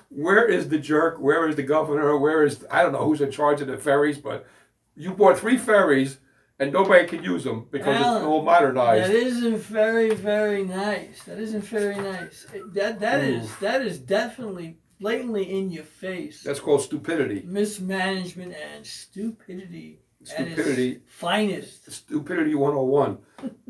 Where 0.09 0.47
is 0.47 0.69
the 0.69 0.79
jerk? 0.79 1.17
Where 1.19 1.47
is 1.49 1.55
the 1.55 1.63
governor? 1.63 2.17
Where 2.17 2.43
is 2.43 2.65
I 2.71 2.83
don't 2.83 2.93
know 2.93 3.05
who's 3.05 3.21
in 3.21 3.31
charge 3.31 3.61
of 3.61 3.67
the 3.67 3.77
ferries, 3.77 4.17
but 4.17 4.47
you 4.95 5.11
bought 5.11 5.37
three 5.37 5.57
ferries 5.57 6.19
and 6.57 6.71
nobody 6.71 7.05
can 7.05 7.23
use 7.23 7.43
them 7.43 7.67
because 7.69 7.99
Alan, 7.99 8.17
it's 8.17 8.25
all 8.25 8.41
modernized. 8.41 9.11
That 9.11 9.15
isn't 9.15 9.57
very, 9.57 10.15
very 10.15 10.63
nice. 10.63 11.23
That 11.23 11.39
isn't 11.39 11.65
very 11.65 11.95
nice. 11.95 12.47
That 12.73 12.99
that 12.99 13.23
is 13.23 13.53
that 13.57 13.81
is 13.81 13.99
definitely 13.99 14.77
blatantly 14.99 15.57
in 15.57 15.69
your 15.69 15.83
face. 15.83 16.43
That's 16.43 16.61
called 16.61 16.81
stupidity. 16.81 17.43
mismanagement 17.45 18.53
and 18.53 18.85
stupidity. 18.85 19.99
Stupidity. 20.23 21.01
finest. 21.05 21.91
Stupidity 21.91 22.55
101. 22.55 23.17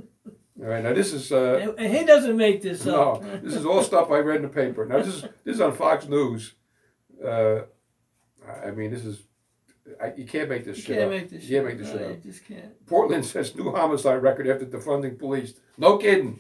all 0.60 0.68
right, 0.68 0.84
now 0.84 0.94
this 0.94 1.12
is 1.14 1.32
uh, 1.32 1.74
And, 1.78 1.94
he 1.96 2.06
doesn't 2.06 2.38
make 2.38 2.62
this 2.62 2.86
no, 2.86 3.14
up. 3.14 3.42
this 3.44 3.56
is 3.56 3.66
all 3.66 3.84
stuff 3.84 4.10
I 4.12 4.20
read 4.20 4.38
in 4.38 4.42
the 4.44 4.48
paper. 4.50 4.86
Now 4.86 4.98
this 5.00 5.08
is 5.08 5.22
this 5.44 5.56
is 5.56 5.62
on 5.62 5.74
Fox 5.74 6.08
News. 6.08 6.54
Uh, 7.26 7.62
I 8.64 8.72
mean, 8.72 8.92
this 8.92 9.04
is 9.06 9.24
I, 10.02 10.14
you 10.18 10.26
can't 10.26 10.50
make 10.50 10.66
this 10.66 10.78
You 10.78 10.84
shit 10.84 10.98
can't 10.98 11.06
up. 11.06 11.12
make 11.22 11.30
this 11.30 11.44
you 11.44 11.56
can't 11.58 11.68
make 11.68 11.78
this 11.78 11.92
shit 11.92 12.02
No, 12.02 12.08
up. 12.08 12.26
You 12.26 12.32
just 12.32 12.46
can't. 12.46 12.86
Portland 12.88 13.26
sets 13.26 13.54
new 13.56 13.72
homicide 13.72 14.22
record 14.24 14.48
after 14.48 14.66
defunding 14.66 15.18
police. 15.20 15.54
No 15.78 15.98
kidding. 15.98 16.40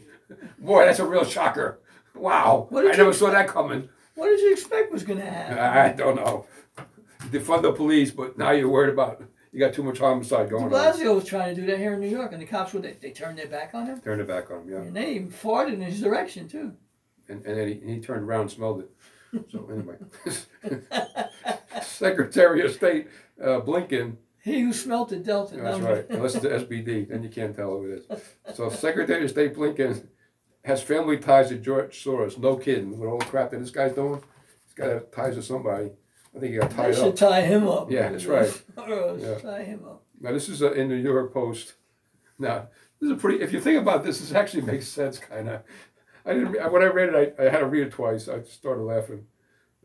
Boy, 0.59 0.85
that's 0.85 0.99
a 0.99 1.05
real 1.05 1.25
shocker. 1.25 1.79
Wow. 2.15 2.69
I 2.73 2.95
never 2.95 3.13
saw 3.13 3.29
that 3.31 3.47
coming. 3.47 3.89
What 4.15 4.27
did 4.27 4.39
you 4.39 4.51
expect 4.53 4.91
was 4.91 5.03
going 5.03 5.19
to 5.19 5.25
happen? 5.25 5.57
I 5.59 5.91
don't 5.91 6.15
know. 6.15 6.45
Defund 7.29 7.63
the 7.63 7.71
police, 7.73 8.11
but 8.11 8.37
now 8.37 8.51
you're 8.51 8.69
worried 8.69 8.93
about 8.93 9.21
you 9.55 9.61
got 9.61 9.73
too 9.73 9.83
much 9.83 9.99
homicide 9.99 10.47
De 10.47 10.51
going 10.51 10.65
on. 10.65 10.69
Blasio 10.69 11.15
was 11.15 11.23
trying 11.23 11.55
to 11.55 11.61
do 11.61 11.65
that 11.67 11.77
here 11.77 11.93
in 11.93 12.01
New 12.01 12.09
York, 12.09 12.33
and 12.33 12.41
the 12.41 12.45
cops 12.45 12.73
would 12.73 12.83
they, 12.83 12.91
they 13.01 13.11
turned 13.11 13.37
their 13.37 13.47
back 13.47 13.73
on 13.73 13.85
him, 13.85 14.01
Turn 14.01 14.19
it 14.19 14.27
back 14.27 14.51
on 14.51 14.63
him, 14.63 14.69
yeah. 14.69 14.77
and 14.79 14.93
they 14.93 15.13
even 15.15 15.29
farted 15.31 15.75
in 15.75 15.81
his 15.81 16.01
direction 16.01 16.49
too. 16.49 16.73
And, 17.29 17.45
and 17.45 17.57
then 17.57 17.67
he, 17.69 17.93
he 17.93 17.99
turned 18.01 18.23
around 18.27 18.41
and 18.41 18.51
smelled 18.51 18.81
it. 18.81 18.91
So 19.51 19.69
anyway, 19.71 19.95
Secretary 21.81 22.65
of 22.65 22.73
State 22.73 23.07
uh, 23.41 23.61
Blinken 23.61 24.17
He 24.43 24.59
who 24.59 24.73
smelt 24.73 25.09
the 25.09 25.17
dealt 25.17 25.53
it. 25.53 25.63
That's 25.63 25.79
No, 25.79 25.89
right. 25.93 26.05
Unless 26.09 26.35
it's 26.35 26.43
the 26.43 26.49
SBD, 26.49 27.07
then 27.09 27.23
you 27.23 27.29
can't 27.29 27.55
tell 27.55 27.71
who 27.71 27.91
it 27.91 28.05
is. 28.09 28.55
So 28.55 28.69
Secretary 28.69 29.23
of 29.23 29.29
State 29.29 29.55
Blinken 29.55 30.07
has 30.65 30.81
family 30.81 31.17
ties 31.17 31.49
to 31.49 31.57
George 31.57 32.03
Soros. 32.03 32.37
No 32.37 32.57
kidding. 32.57 32.97
With 32.99 33.09
all 33.09 33.19
the 33.19 33.25
crap 33.25 33.51
that 33.51 33.59
this 33.59 33.71
guy's 33.71 33.93
doing, 33.93 34.21
he's 34.65 34.73
got 34.73 35.11
ties 35.13 35.35
to 35.35 35.41
somebody. 35.41 35.91
I 36.35 36.39
think 36.39 36.53
he 36.53 36.59
got 36.59 36.71
tied 36.71 36.95
should 36.95 37.07
up. 37.09 37.15
tie 37.15 37.41
him 37.41 37.67
up. 37.67 37.89
Yeah, 37.91 38.09
that's 38.09 38.25
right. 38.25 38.61
Yeah. 38.77 39.37
Tie 39.39 39.63
him 39.63 39.85
up. 39.85 40.03
Now 40.19 40.31
this 40.33 40.49
is 40.49 40.61
uh, 40.61 40.71
in 40.73 40.89
the 40.89 40.95
New 40.95 41.01
York 41.03 41.33
Post. 41.33 41.73
Now 42.37 42.67
this 42.99 43.07
is 43.09 43.11
a 43.11 43.15
pretty. 43.15 43.41
If 43.41 43.53
you 43.53 43.59
think 43.61 43.81
about 43.81 44.03
this, 44.03 44.19
this 44.19 44.33
actually 44.33 44.63
makes 44.63 44.87
sense, 44.87 45.17
kind 45.17 45.49
of. 45.49 45.61
I 46.25 46.33
didn't. 46.33 46.71
When 46.71 46.81
I 46.81 46.85
read 46.87 47.13
it, 47.13 47.35
I, 47.39 47.43
I 47.45 47.49
had 47.49 47.59
to 47.59 47.65
read 47.65 47.87
it 47.87 47.91
twice. 47.91 48.27
I 48.27 48.41
started 48.43 48.81
laughing. 48.83 49.25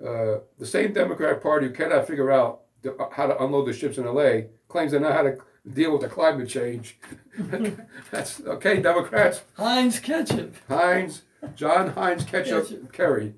Uh, 0.01 0.39
the 0.59 0.67
same 0.67 0.93
Democrat 0.93 1.43
Party 1.43 1.67
who 1.69 1.73
cannot 1.75 2.07
figure 2.07 2.31
out 2.31 2.63
the, 2.83 2.97
how 3.13 3.27
to 3.27 3.43
unload 3.45 3.67
the 3.67 3.73
ships 3.73 3.99
in 3.99 4.07
L.A. 4.07 4.47
claims 4.69 4.93
they 4.93 4.99
know 4.99 5.13
how 5.13 5.23
to 5.23 5.37
deal 5.73 5.93
with 5.93 6.01
the 6.01 6.09
climate 6.09 6.49
change. 6.49 6.99
That's 8.11 8.41
okay, 8.41 8.81
Democrats. 8.81 9.43
Heinz 9.57 10.01
ketchup. 10.01 10.55
Heinz, 10.69 11.23
John 11.55 11.91
Heinz 11.91 12.25
Ketchup, 12.25 12.65
Ketchup. 12.69 12.93
Kerry. 12.93 13.35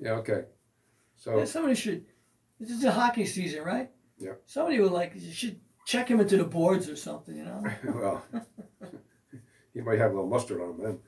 Yeah, 0.00 0.12
okay. 0.12 0.44
So 1.16 1.38
Yeah, 1.38 1.44
somebody 1.44 1.74
should. 1.74 2.04
This 2.60 2.70
is 2.70 2.84
a 2.84 2.92
hockey 2.92 3.26
season, 3.26 3.62
right? 3.62 3.90
Yeah. 4.18 4.32
Somebody 4.46 4.80
would 4.80 4.92
like 4.92 5.12
you 5.14 5.32
should 5.32 5.60
check 5.86 6.08
him 6.08 6.20
into 6.20 6.36
the 6.36 6.44
boards 6.44 6.88
or 6.88 6.96
something. 6.96 7.36
You 7.36 7.44
know. 7.44 7.64
well, 7.84 8.24
he 9.74 9.80
might 9.80 9.98
have 9.98 10.10
a 10.10 10.14
little 10.14 10.28
mustard 10.28 10.60
on 10.60 10.70
him 10.70 10.82
then. 10.82 10.98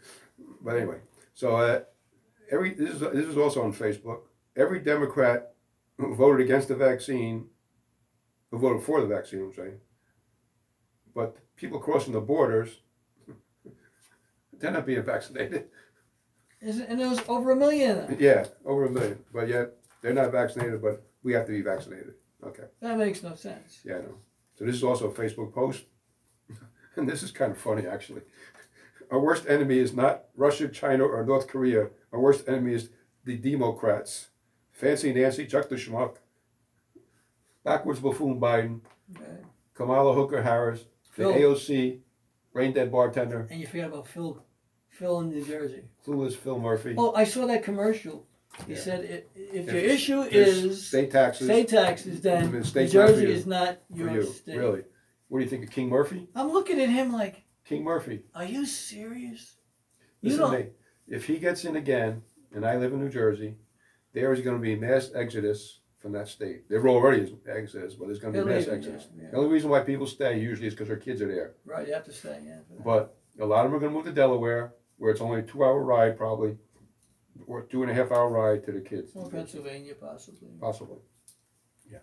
But 0.63 0.77
anyway, 0.77 0.99
so 1.35 1.57
uh, 1.57 1.81
every 2.51 2.75
this 2.75 2.91
is 2.91 3.01
this 3.01 3.27
is 3.27 3.37
also 3.37 3.63
on 3.63 3.73
Facebook. 3.73 4.21
Every 4.57 4.81
Democrat 4.81 5.55
who 5.97 6.15
voted 6.15 6.45
against 6.45 6.69
the 6.69 6.77
vaccine, 6.77 7.49
who 8.51 8.59
voted 8.59 8.83
for 8.83 9.01
the 9.01 9.07
vaccine, 9.07 9.41
I'm 9.41 9.55
saying, 9.55 9.81
But 11.15 11.37
people 11.57 11.79
crossing 11.79 12.13
the 12.13 12.21
borders, 12.21 12.81
they're 14.53 14.71
not 14.71 14.87
being 14.87 15.03
vaccinated. 15.03 15.69
Isn't, 16.61 16.87
and 16.87 17.01
there 17.01 17.09
was 17.09 17.23
over 17.29 17.53
a 17.53 17.57
million 17.57 17.99
of 17.99 18.09
them. 18.09 18.17
Yeah, 18.21 18.47
over 18.65 18.87
a 18.87 18.91
million, 18.91 19.25
but 19.33 19.49
yet 19.49 19.73
they're 20.03 20.13
not 20.13 20.33
vaccinated, 20.33 20.83
but 20.83 21.10
we 21.23 21.33
have 21.33 21.47
to 21.47 21.53
be 21.53 21.63
vaccinated. 21.63 22.15
Okay, 22.45 22.65
That 22.81 22.97
makes 22.99 23.23
no 23.23 23.35
sense. 23.35 23.81
yeah, 23.85 23.97
I 23.97 24.01
know. 24.01 24.17
So 24.55 24.65
this 24.65 24.75
is 24.77 24.83
also 24.85 25.11
a 25.11 25.13
Facebook 25.13 25.53
post, 25.55 25.85
and 26.97 27.09
this 27.09 27.23
is 27.23 27.31
kind 27.31 27.53
of 27.53 27.59
funny 27.59 27.87
actually. 27.87 28.23
Our 29.11 29.19
worst 29.21 29.47
enemy 29.49 29.79
is 29.79 29.93
not 29.93 30.25
Russia, 30.37 30.69
China, 30.69 31.05
or 31.05 31.25
North 31.25 31.49
Korea. 31.49 31.89
Our 32.13 32.21
worst 32.21 32.49
enemy 32.49 32.75
is 32.75 32.91
the 33.25 33.37
Democrats. 33.37 34.29
Fancy 34.71 35.13
Nancy, 35.13 35.47
Chuck 35.47 35.69
the 35.69 35.75
Schmuck, 35.77 36.17
backwards 37.65 38.01
buffoon 38.01 38.41
Biden, 38.41 38.81
Okay. 39.17 39.43
Kamala 39.75 40.15
Hooker 40.15 40.43
Harris, 40.43 40.85
the 41.17 41.25
AOC, 41.25 41.99
brain 42.53 42.73
dead 42.73 42.91
bartender, 42.93 43.49
And 43.51 43.61
you 43.61 43.67
forget 43.67 43.89
about 43.89 44.07
Phil, 44.07 44.43
Phil 44.89 45.21
in 45.21 45.31
New 45.31 45.45
Jersey. 45.45 45.85
clueless 46.07 46.35
Phil 46.37 46.59
Murphy. 46.59 46.95
Oh, 46.97 47.13
I 47.15 47.25
saw 47.25 47.47
that 47.47 47.65
commercial. 47.65 48.27
He 48.67 48.75
Yeah. 48.75 48.79
said, 48.79 49.01
i- 49.05 49.41
if 49.41 49.69
If 49.69 49.73
your 49.75 49.83
issue 49.83 50.31
there's 50.31 50.65
is 50.65 50.87
state 50.87 51.11
taxes 51.11 51.47
state 51.47 51.69
taxes, 51.69 52.21
then 52.21 52.51
New 52.51 52.59
not 52.59 52.67
for 52.67 52.87
Jersey 52.87 53.23
you. 53.23 53.29
is 53.31 53.47
not 53.47 53.79
for 53.91 53.97
your 53.99 54.11
you. 54.13 54.23
state. 54.25 54.57
Really? 54.57 54.83
What 55.29 55.39
do 55.39 55.45
you 55.45 55.51
think 55.51 55.65
of 55.65 55.71
King 55.71 55.89
Murphy? 55.89 56.29
I'm 56.35 56.51
looking 56.53 56.81
at 56.81 56.89
him 56.89 57.13
like, 57.13 57.45
King 57.65 57.85
Murphy. 57.85 58.25
are 58.35 58.45
you 58.45 58.67
serious? 58.67 59.57
You 60.21 60.31
Listen 60.31 60.41
don't. 60.41 60.53
to 60.53 60.59
me. 60.65 60.71
If 61.09 61.27
he 61.27 61.39
gets 61.39 61.65
in 61.65 61.77
again, 61.77 62.23
and 62.53 62.65
I 62.67 62.77
live 62.77 62.93
in 62.93 63.01
New 63.01 63.09
Jersey, 63.11 63.57
there 64.13 64.33
is 64.33 64.41
going 64.41 64.57
to 64.57 64.63
be 64.63 64.73
a 64.73 64.77
mass 64.77 65.11
exodus 65.15 65.81
from 65.99 66.13
that 66.13 66.29
state. 66.29 66.69
There 66.69 66.87
already 66.89 67.23
is 67.23 67.31
exodus, 67.49 67.95
but 67.95 68.07
there's 68.07 68.19
going 68.19 68.35
to 68.35 68.45
be 68.45 68.49
mass 68.51 68.67
exodus. 68.69 69.09
yeah, 69.17 69.25
yeah. 69.25 69.31
The 69.31 69.37
only 69.37 69.51
reason 69.51 69.71
why 69.71 69.81
people 69.81 70.07
stay 70.07 70.41
usually 70.41 70.67
is 70.69 70.75
because 70.75 70.89
their 70.89 70.97
kids 70.97 71.21
are 71.23 71.29
there. 71.29 71.55
Right, 71.65 71.87
you 71.87 71.95
have 71.95 72.05
to 72.05 72.13
say, 72.13 72.41
yeah. 72.45 72.59
But 72.85 73.17
a 73.39 73.47
lot 73.47 73.65
of 73.65 73.71
them 73.71 73.77
are 73.77 73.81
going 73.81 73.93
to 73.93 73.97
move 73.97 74.07
to 74.07 74.13
Delaware, 74.13 74.75
where 74.99 75.11
it's 75.13 75.21
only 75.21 75.41
a 75.41 75.43
two-hour 75.43 75.83
ride, 75.83 76.17
probably, 76.17 76.57
or 77.47 77.63
two 77.63 77.83
and 77.83 77.91
a 77.91 77.95
half 77.95 78.11
hour 78.13 78.29
ride 78.29 78.65
to 78.67 78.73
the 78.73 78.81
kids, 78.81 79.13
Or 79.15 79.29
Pennsylvania, 79.31 79.95
possibly. 79.95 80.49
possibly. 80.61 80.99
Yeah. 81.91 81.99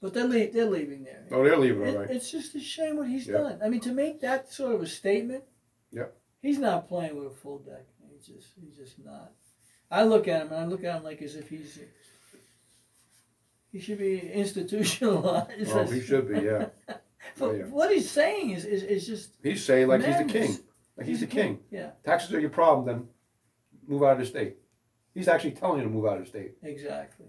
But 0.00 0.14
they're, 0.14 0.26
le- 0.26 0.50
they're 0.50 0.66
leaving 0.70 1.04
there. 1.04 1.26
Oh, 1.30 1.44
they're 1.44 1.56
leaving, 1.58 1.82
It- 1.82 1.94
all 1.96 2.00
right. 2.02 2.10
It's 2.10 2.30
just 2.30 2.54
a 2.54 2.60
shame 2.60 2.96
what 2.96 3.08
he's 3.08 3.26
Yeah. 3.26 3.38
done. 3.38 3.60
I 3.62 3.68
mean, 3.68 3.80
to 3.80 3.92
make 3.92 4.20
that 4.20 4.52
sort 4.52 4.74
of 4.74 4.82
a 4.82 4.86
statement, 4.86 5.44
Yep. 5.92 6.16
he's 6.42 6.58
not 6.58 6.88
playing 6.88 7.16
with 7.16 7.26
a 7.28 7.36
full 7.36 7.58
deck. 7.58 7.86
He's 8.12 8.26
just, 8.26 8.48
he's 8.60 8.76
just 8.76 8.98
not. 9.04 9.32
I 9.90 10.02
look 10.04 10.28
at 10.28 10.42
him 10.42 10.48
and 10.52 10.60
I 10.60 10.64
look 10.66 10.84
at 10.84 10.96
him 10.96 11.04
like 11.04 11.22
as 11.22 11.34
if 11.36 11.48
he's, 11.48 11.78
he 13.72 13.80
should 13.80 13.98
be 13.98 14.18
institutionalized. 14.32 15.70
Oh, 15.72 15.84
he 15.84 16.00
should 16.00 16.28
be, 16.28 16.40
yeah. 16.40 16.66
Oh, 16.88 16.94
but 17.40 17.46
Oh, 17.48 17.52
yeah. 17.52 17.64
what 17.66 17.92
he's 17.92 18.10
saying 18.10 18.50
is, 18.50 18.64
is, 18.64 18.82
is 18.84 19.06
just 19.06 19.30
He's 19.42 19.64
saying 19.64 19.86
like 19.88 20.00
he's 20.04 20.16
the 20.16 20.24
madness. 20.24 20.56
king. 20.56 20.64
Like 20.96 21.06
he's, 21.06 21.20
the 21.20 21.26
king. 21.26 21.58
Yeah, 21.70 21.90
Taxes 22.04 22.32
are 22.32 22.40
your 22.40 22.50
problem, 22.50 22.86
then 22.86 23.08
move 23.88 24.02
out 24.02 24.12
of 24.12 24.18
the 24.18 24.26
state. 24.26 24.58
He's 25.14 25.26
actually 25.28 25.52
telling 25.52 25.78
you 25.78 25.84
to 25.84 25.90
move 25.90 26.06
out 26.06 26.18
of 26.18 26.24
the 26.24 26.28
state. 26.28 26.52
exactly. 26.62 27.26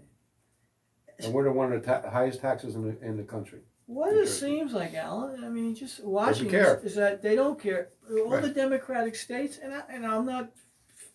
And 1.18 1.34
we're 1.34 1.44
the 1.44 1.52
one 1.52 1.72
of 1.72 1.82
the 1.82 1.86
ta- 1.86 2.08
highest 2.10 2.40
taxes 2.40 2.76
in 2.76 2.82
the, 2.82 2.98
in 3.06 3.16
the 3.16 3.22
country. 3.24 3.60
What 3.86 4.14
it 4.14 4.28
seems 4.28 4.72
like, 4.72 4.94
Alan, 4.94 5.42
I 5.44 5.48
mean, 5.48 5.74
just 5.74 6.02
watching 6.04 6.48
care. 6.48 6.76
this, 6.76 6.92
is 6.92 6.96
that 6.96 7.20
they 7.22 7.34
don't 7.34 7.60
care. 7.60 7.88
All 8.08 8.30
Right. 8.30 8.42
the 8.42 8.48
Democratic 8.50 9.14
states, 9.16 9.58
and 9.62 9.74
I, 9.74 9.82
and 9.90 10.06
I'm 10.06 10.24
not 10.24 10.50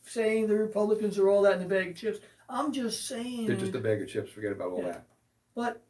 saying 0.06 0.48
the 0.48 0.56
Republicans 0.58 1.18
are 1.18 1.30
all 1.30 1.42
that 1.44 1.56
in 1.58 1.64
a 1.64 1.68
bag 1.68 1.90
of 1.92 1.96
chips. 1.96 2.20
I'm 2.50 2.72
just 2.74 3.08
saying, 3.08 3.48
They're 3.48 3.56
just 3.56 3.74
a 3.74 3.80
bag 3.80 4.02
of 4.02 4.10
chips. 4.10 4.32
Forget 4.32 4.52
about 4.52 4.72
all 4.72 4.80
Yeah. 4.80 4.92
that. 4.92 5.08
but 5.56 5.82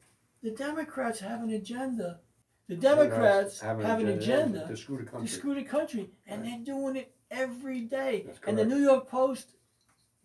the 0.43 0.51
Democrats 0.51 1.19
have 1.19 1.41
an 1.41 1.49
agenda. 1.49 2.19
The 2.67 2.75
Democrats 2.75 3.59
have 3.61 3.79
an 3.79 4.07
agenda 4.07 4.67
to 4.67 4.77
screw 4.77 4.97
the 4.97 5.03
to 5.05 5.09
country. 5.11 5.27
screw 5.27 5.55
the 5.55 5.63
country, 5.63 6.11
and 6.27 6.45
they're 6.45 6.59
doing 6.63 6.95
it 6.95 7.14
every 7.35 7.81
day. 7.81 8.25
And 8.47 8.57
the. 8.57 8.65
New 8.65 8.77
York 8.81 9.07
Post 9.09 9.49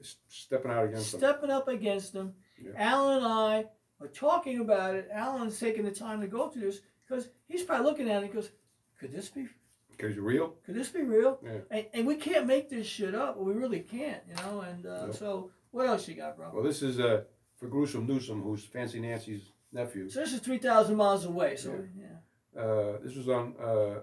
S- 0.01 0.17
Stepping 0.29 0.71
out 0.71 0.85
against 0.87 1.13
them. 1.13 1.21
stepping 1.21 1.51
up 1.51 1.69
against 1.69 2.13
them. 2.13 2.35
Yeah. 2.63 2.73
Alan 2.77 3.19
and 3.19 3.27
I 3.27 3.65
are 4.01 4.09
talking 4.09 4.61
about 4.61 4.95
it. 4.95 5.09
Alan's 5.13 5.59
taking 5.59 5.85
the 5.85 5.91
time 5.91 6.21
to 6.23 6.27
go 6.27 6.49
through 6.49 6.63
this 6.63 6.81
because 7.07 7.29
he's 7.49 7.63
probably 7.63 7.85
looking 7.87 8.09
at 8.11 8.23
it 8.23 8.27
and 8.27 8.35
goes, 8.35 8.51
could 8.99 9.13
this 9.13 9.29
be 9.29 9.47
Because 9.91 10.15
you're 10.15 10.25
real. 10.25 10.55
could 10.65 10.75
this 10.75 10.89
be 10.89 11.03
real? 11.03 11.39
Yeah. 11.43 11.59
And, 11.71 11.87
and 11.93 12.07
we 12.07 12.15
can't 12.17 12.47
make 12.47 12.71
this 12.71 12.87
shit 12.87 13.15
up. 13.15 13.37
We 13.39 13.53
really 13.53 13.81
can't, 13.81 14.23
you 14.29 14.35
know. 14.37 14.61
And 14.63 14.87
uh, 14.87 15.13
so, 15.13 15.51
what 15.71 15.87
else 15.87 16.09
you 16.09 16.15
got, 16.15 16.37
bro? 16.37 16.51
Well, 16.53 16.63
this 16.65 16.83
is 16.83 16.99
uh, 17.01 17.23
for 17.57 17.67
Gruesome 17.69 18.07
Newsom, 18.07 18.43
who's 18.43 18.65
Fancy 18.65 19.01
Nancy's 19.01 19.53
nephew. 19.73 20.09
So 20.09 20.21
this 20.21 20.33
is 20.33 20.41
three 20.41 20.59
thousand 20.59 20.97
miles 20.97 21.25
away. 21.27 21.57
So 21.57 21.79
yeah. 21.99 22.61
Uh, 22.61 22.99
this 23.03 23.15
was 23.17 23.29
on 23.29 23.55
uh, 23.63 24.01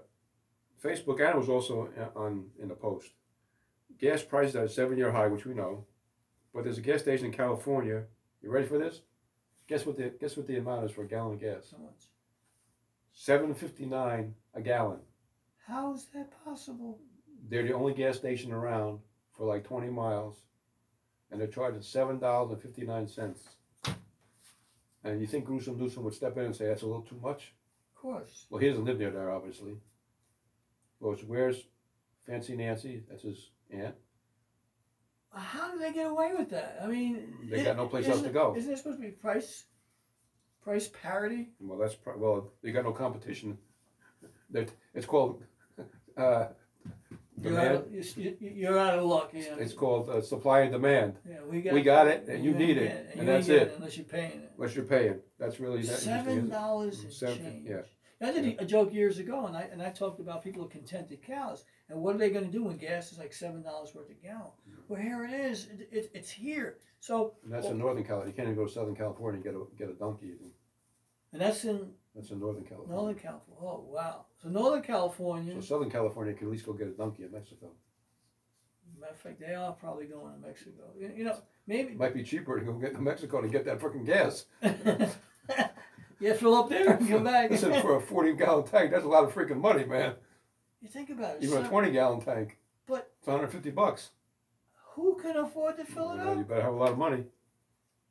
Facebook 0.82 1.20
and 1.20 1.34
it 1.34 1.38
was 1.38 1.48
also 1.48 1.88
uh, 1.98 2.18
on 2.18 2.46
in 2.60 2.68
the 2.68 2.74
Post. 2.74 3.10
Gas 3.98 4.22
prices 4.22 4.56
at 4.56 4.64
a 4.64 4.68
seven-year 4.68 5.10
high, 5.10 5.26
which 5.26 5.44
we 5.44 5.54
know, 5.54 5.84
but 6.54 6.64
there's 6.64 6.78
a 6.78 6.82
gas 6.82 7.00
station 7.00 7.26
in 7.26 7.32
California. 7.32 8.04
You 8.42 8.50
ready 8.50 8.66
for 8.66 8.78
this? 8.78 9.00
Guess 9.66 9.84
what 9.86 9.96
the 9.96 10.12
guess 10.20 10.36
what 10.36 10.46
the 10.46 10.56
amount 10.56 10.84
is 10.84 10.92
for 10.92 11.02
a 11.02 11.08
gallon 11.08 11.34
of 11.34 11.40
gas? 11.40 11.66
so 11.70 11.78
much. 11.78 12.10
Seven 13.12 13.54
fifty-nine 13.54 14.34
a 14.54 14.60
gallon. 14.60 15.00
How 15.66 15.92
is 15.92 16.06
that 16.14 16.32
possible? 16.44 17.00
They're 17.48 17.64
the 17.64 17.74
only 17.74 17.94
gas 17.94 18.16
station 18.16 18.52
around 18.52 19.00
for 19.36 19.46
like 19.46 19.64
twenty 19.64 19.90
miles, 19.90 20.36
and 21.30 21.40
they're 21.40 21.48
charging 21.48 21.82
seven 21.82 22.18
dollars 22.18 22.52
and 22.52 22.62
fifty-nine 22.62 23.08
cents. 23.08 23.40
And 25.04 25.20
you 25.20 25.26
think 25.26 25.44
Gruesome 25.44 25.78
Newsom 25.78 26.04
would 26.04 26.14
step 26.14 26.36
in 26.36 26.44
and 26.44 26.56
say 26.56 26.66
that's 26.66 26.82
a 26.82 26.86
little 26.86 27.02
too 27.02 27.18
much? 27.22 27.52
Of 27.94 28.02
course. 28.02 28.46
Well, 28.50 28.60
he 28.60 28.68
doesn't 28.68 28.84
live 28.84 28.98
near 28.98 29.10
there, 29.10 29.30
obviously. 29.30 29.76
Well, 31.00 31.16
where's 31.26 31.62
Fancy 32.26 32.56
Nancy? 32.56 33.02
That's 33.08 33.22
his 33.22 33.50
aunt. 33.70 33.94
How 35.32 35.72
do 35.72 35.78
they 35.78 35.92
get 35.92 36.06
away 36.10 36.32
with 36.36 36.50
that? 36.50 36.80
I 36.82 36.86
mean, 36.86 37.34
They 37.48 37.62
got 37.62 37.76
no 37.76 37.86
place 37.86 38.06
else 38.06 38.16
to 38.18 38.22
isn't- 38.24 38.32
go. 38.32 38.56
Isn't 38.56 38.72
it 38.72 38.78
supposed 38.78 38.98
to 38.98 39.02
be 39.02 39.10
price, 39.12 39.64
price 40.62 40.88
parity? 41.02 41.50
Well, 41.60 41.78
that's 41.78 41.94
pro- 41.94 42.16
well, 42.18 42.52
they 42.62 42.72
got 42.72 42.84
no 42.84 42.92
competition. 42.92 43.58
That 44.50 44.70
it's 44.94 45.06
called 45.06 45.42
uh, 46.16 46.46
You're 47.40 47.60
out, 47.60 47.74
demand. 47.74 47.74
of, 47.76 47.92
you- 48.18 48.36
you- 48.40 48.50
you're 48.50 48.78
out 48.78 48.98
of 48.98 49.04
luck. 49.04 49.30
Yeah. 49.34 49.56
It's 49.58 49.74
called 49.74 50.08
uh, 50.08 50.22
supply 50.22 50.60
and 50.62 50.72
demand. 50.72 51.18
yeah, 51.28 51.36
we 51.48 51.60
got. 51.60 51.74
we 51.74 51.82
got 51.82 52.08
it, 52.08 52.26
and 52.28 52.42
you 52.44 52.52
need 52.54 52.78
it, 52.78 53.10
and 53.12 53.20
you 53.20 53.26
that's 53.26 53.48
it. 53.48 53.74
Unless 53.76 53.96
you're 53.98 54.06
paying 54.06 54.30
it. 54.32 54.52
What 54.56 54.74
you're 54.74 54.86
paying. 54.86 55.20
That's 55.38 55.60
really 55.60 55.82
that 55.82 56.00
interesting, 56.02 56.12
Seven 56.14 56.32
isn't 56.32 56.46
it? 56.46 56.50
dollars 56.50 57.00
and 57.04 57.12
Seven- 57.12 57.36
change. 57.38 57.68
yeah. 57.68 57.82
I 58.20 58.32
did 58.32 58.56
a 58.58 58.64
joke 58.64 58.92
years 58.92 59.18
ago, 59.18 59.46
and 59.46 59.56
I 59.56 59.62
and 59.72 59.80
I 59.80 59.90
talked 59.90 60.18
about 60.18 60.42
people 60.42 60.62
with 60.62 60.72
contented 60.72 61.22
cows, 61.22 61.64
and 61.88 62.00
what 62.00 62.14
are 62.14 62.18
they 62.18 62.30
going 62.30 62.44
to 62.44 62.50
do 62.50 62.64
when 62.64 62.76
gas 62.76 63.12
is 63.12 63.18
like 63.18 63.32
seven 63.32 63.62
dollars 63.62 63.94
worth 63.94 64.10
a 64.10 64.14
gallon? 64.14 64.50
Well, 64.88 65.00
here 65.00 65.24
it 65.24 65.32
is. 65.32 65.66
It, 65.66 65.88
it, 65.92 66.10
it's 66.14 66.30
here. 66.30 66.78
So, 67.00 67.34
And 67.44 67.52
that's 67.52 67.66
in 67.66 67.78
Northern 67.78 68.02
California. 68.02 68.32
You 68.32 68.36
can't 68.36 68.48
even 68.48 68.58
go 68.58 68.66
to 68.66 68.72
Southern 68.72 68.96
California 68.96 69.36
and 69.36 69.44
get 69.44 69.54
a 69.54 69.64
get 69.78 69.88
a 69.88 69.98
donkey. 69.98 70.26
even. 70.26 70.50
and 71.32 71.40
that's 71.40 71.64
in 71.64 71.90
That's 72.14 72.30
in 72.30 72.40
Northern 72.40 72.64
California. 72.64 72.96
Northern 72.96 73.14
California. 73.14 73.62
Oh 73.62 73.84
wow! 73.88 74.24
So 74.42 74.48
Northern 74.48 74.82
California. 74.82 75.54
So 75.54 75.60
Southern 75.60 75.90
California 75.90 76.34
can 76.34 76.48
at 76.48 76.52
least 76.52 76.66
go 76.66 76.72
get 76.72 76.88
a 76.88 76.90
donkey 76.90 77.22
in 77.22 77.30
Mexico. 77.30 77.70
matter 79.00 79.12
of 79.12 79.18
fact, 79.20 79.38
they 79.38 79.54
are 79.54 79.72
probably 79.72 80.06
going 80.06 80.34
to 80.34 80.40
Mexico. 80.44 80.82
You, 80.98 81.12
you 81.18 81.24
know, 81.24 81.38
maybe. 81.68 81.92
It 81.92 81.98
might 81.98 82.14
be 82.14 82.24
cheaper 82.24 82.58
to 82.58 82.64
go 82.64 82.72
get 82.72 82.94
to 82.94 83.00
Mexico 83.00 83.40
to 83.40 83.48
get 83.48 83.64
that 83.66 83.78
freaking 83.78 84.04
gas. 84.04 84.46
yeah, 86.20 86.32
fill 86.34 86.54
up 86.54 86.68
there 86.68 86.88
and 86.94 87.08
come 87.08 87.24
back. 87.24 87.50
Listen, 87.50 87.80
for 87.80 87.96
a 87.96 88.00
40 88.00 88.32
gallon 88.34 88.64
tank, 88.66 88.90
that's 88.90 89.04
a 89.04 89.08
lot 89.08 89.24
of 89.24 89.32
freaking 89.34 89.60
money, 89.60 89.84
man. 89.84 90.14
you 90.80 90.88
think 90.88 91.10
about 91.10 91.36
it. 91.36 91.42
Even 91.44 91.64
a 91.64 91.68
20 91.68 91.90
gallon 91.92 92.20
tank, 92.20 92.58
But 92.86 93.10
it's 93.18 93.26
150 93.26 93.70
bucks. 93.70 94.10
who 94.94 95.16
can 95.20 95.36
afford 95.36 95.76
to 95.78 95.84
fill 95.84 96.12
it 96.12 96.20
up? 96.20 96.36
You 96.36 96.44
better 96.44 96.62
have 96.62 96.74
a 96.74 96.76
lot 96.76 96.92
of 96.92 96.98
money. 96.98 97.24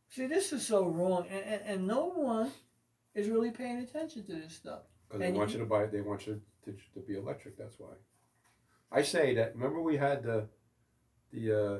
See, 0.09 0.25
this 0.25 0.53
is 0.53 0.65
so 0.65 0.87
wrong, 0.87 1.25
and, 1.29 1.43
and, 1.43 1.61
and 1.65 1.87
no 1.87 2.05
one 2.05 2.51
is 3.13 3.27
really 3.29 3.51
paying 3.51 3.79
attention 3.79 4.23
to 4.25 4.31
this 4.33 4.53
stuff. 4.53 4.81
Because 5.07 5.19
they 5.21 5.31
want 5.31 5.49
you- 5.51 5.57
you 5.59 5.63
to 5.63 5.69
buy 5.69 5.83
it, 5.83 5.91
they 5.91 6.01
want 6.01 6.27
you 6.27 6.41
to, 6.65 6.71
to 6.93 6.99
be 7.01 7.15
electric, 7.15 7.57
that's 7.57 7.77
why. 7.79 7.89
I 8.91 9.01
say 9.01 9.35
that, 9.35 9.53
remember 9.55 9.81
we 9.81 9.97
had 9.97 10.23
the, 10.23 10.47
the, 11.33 11.51
uh, 11.51 11.77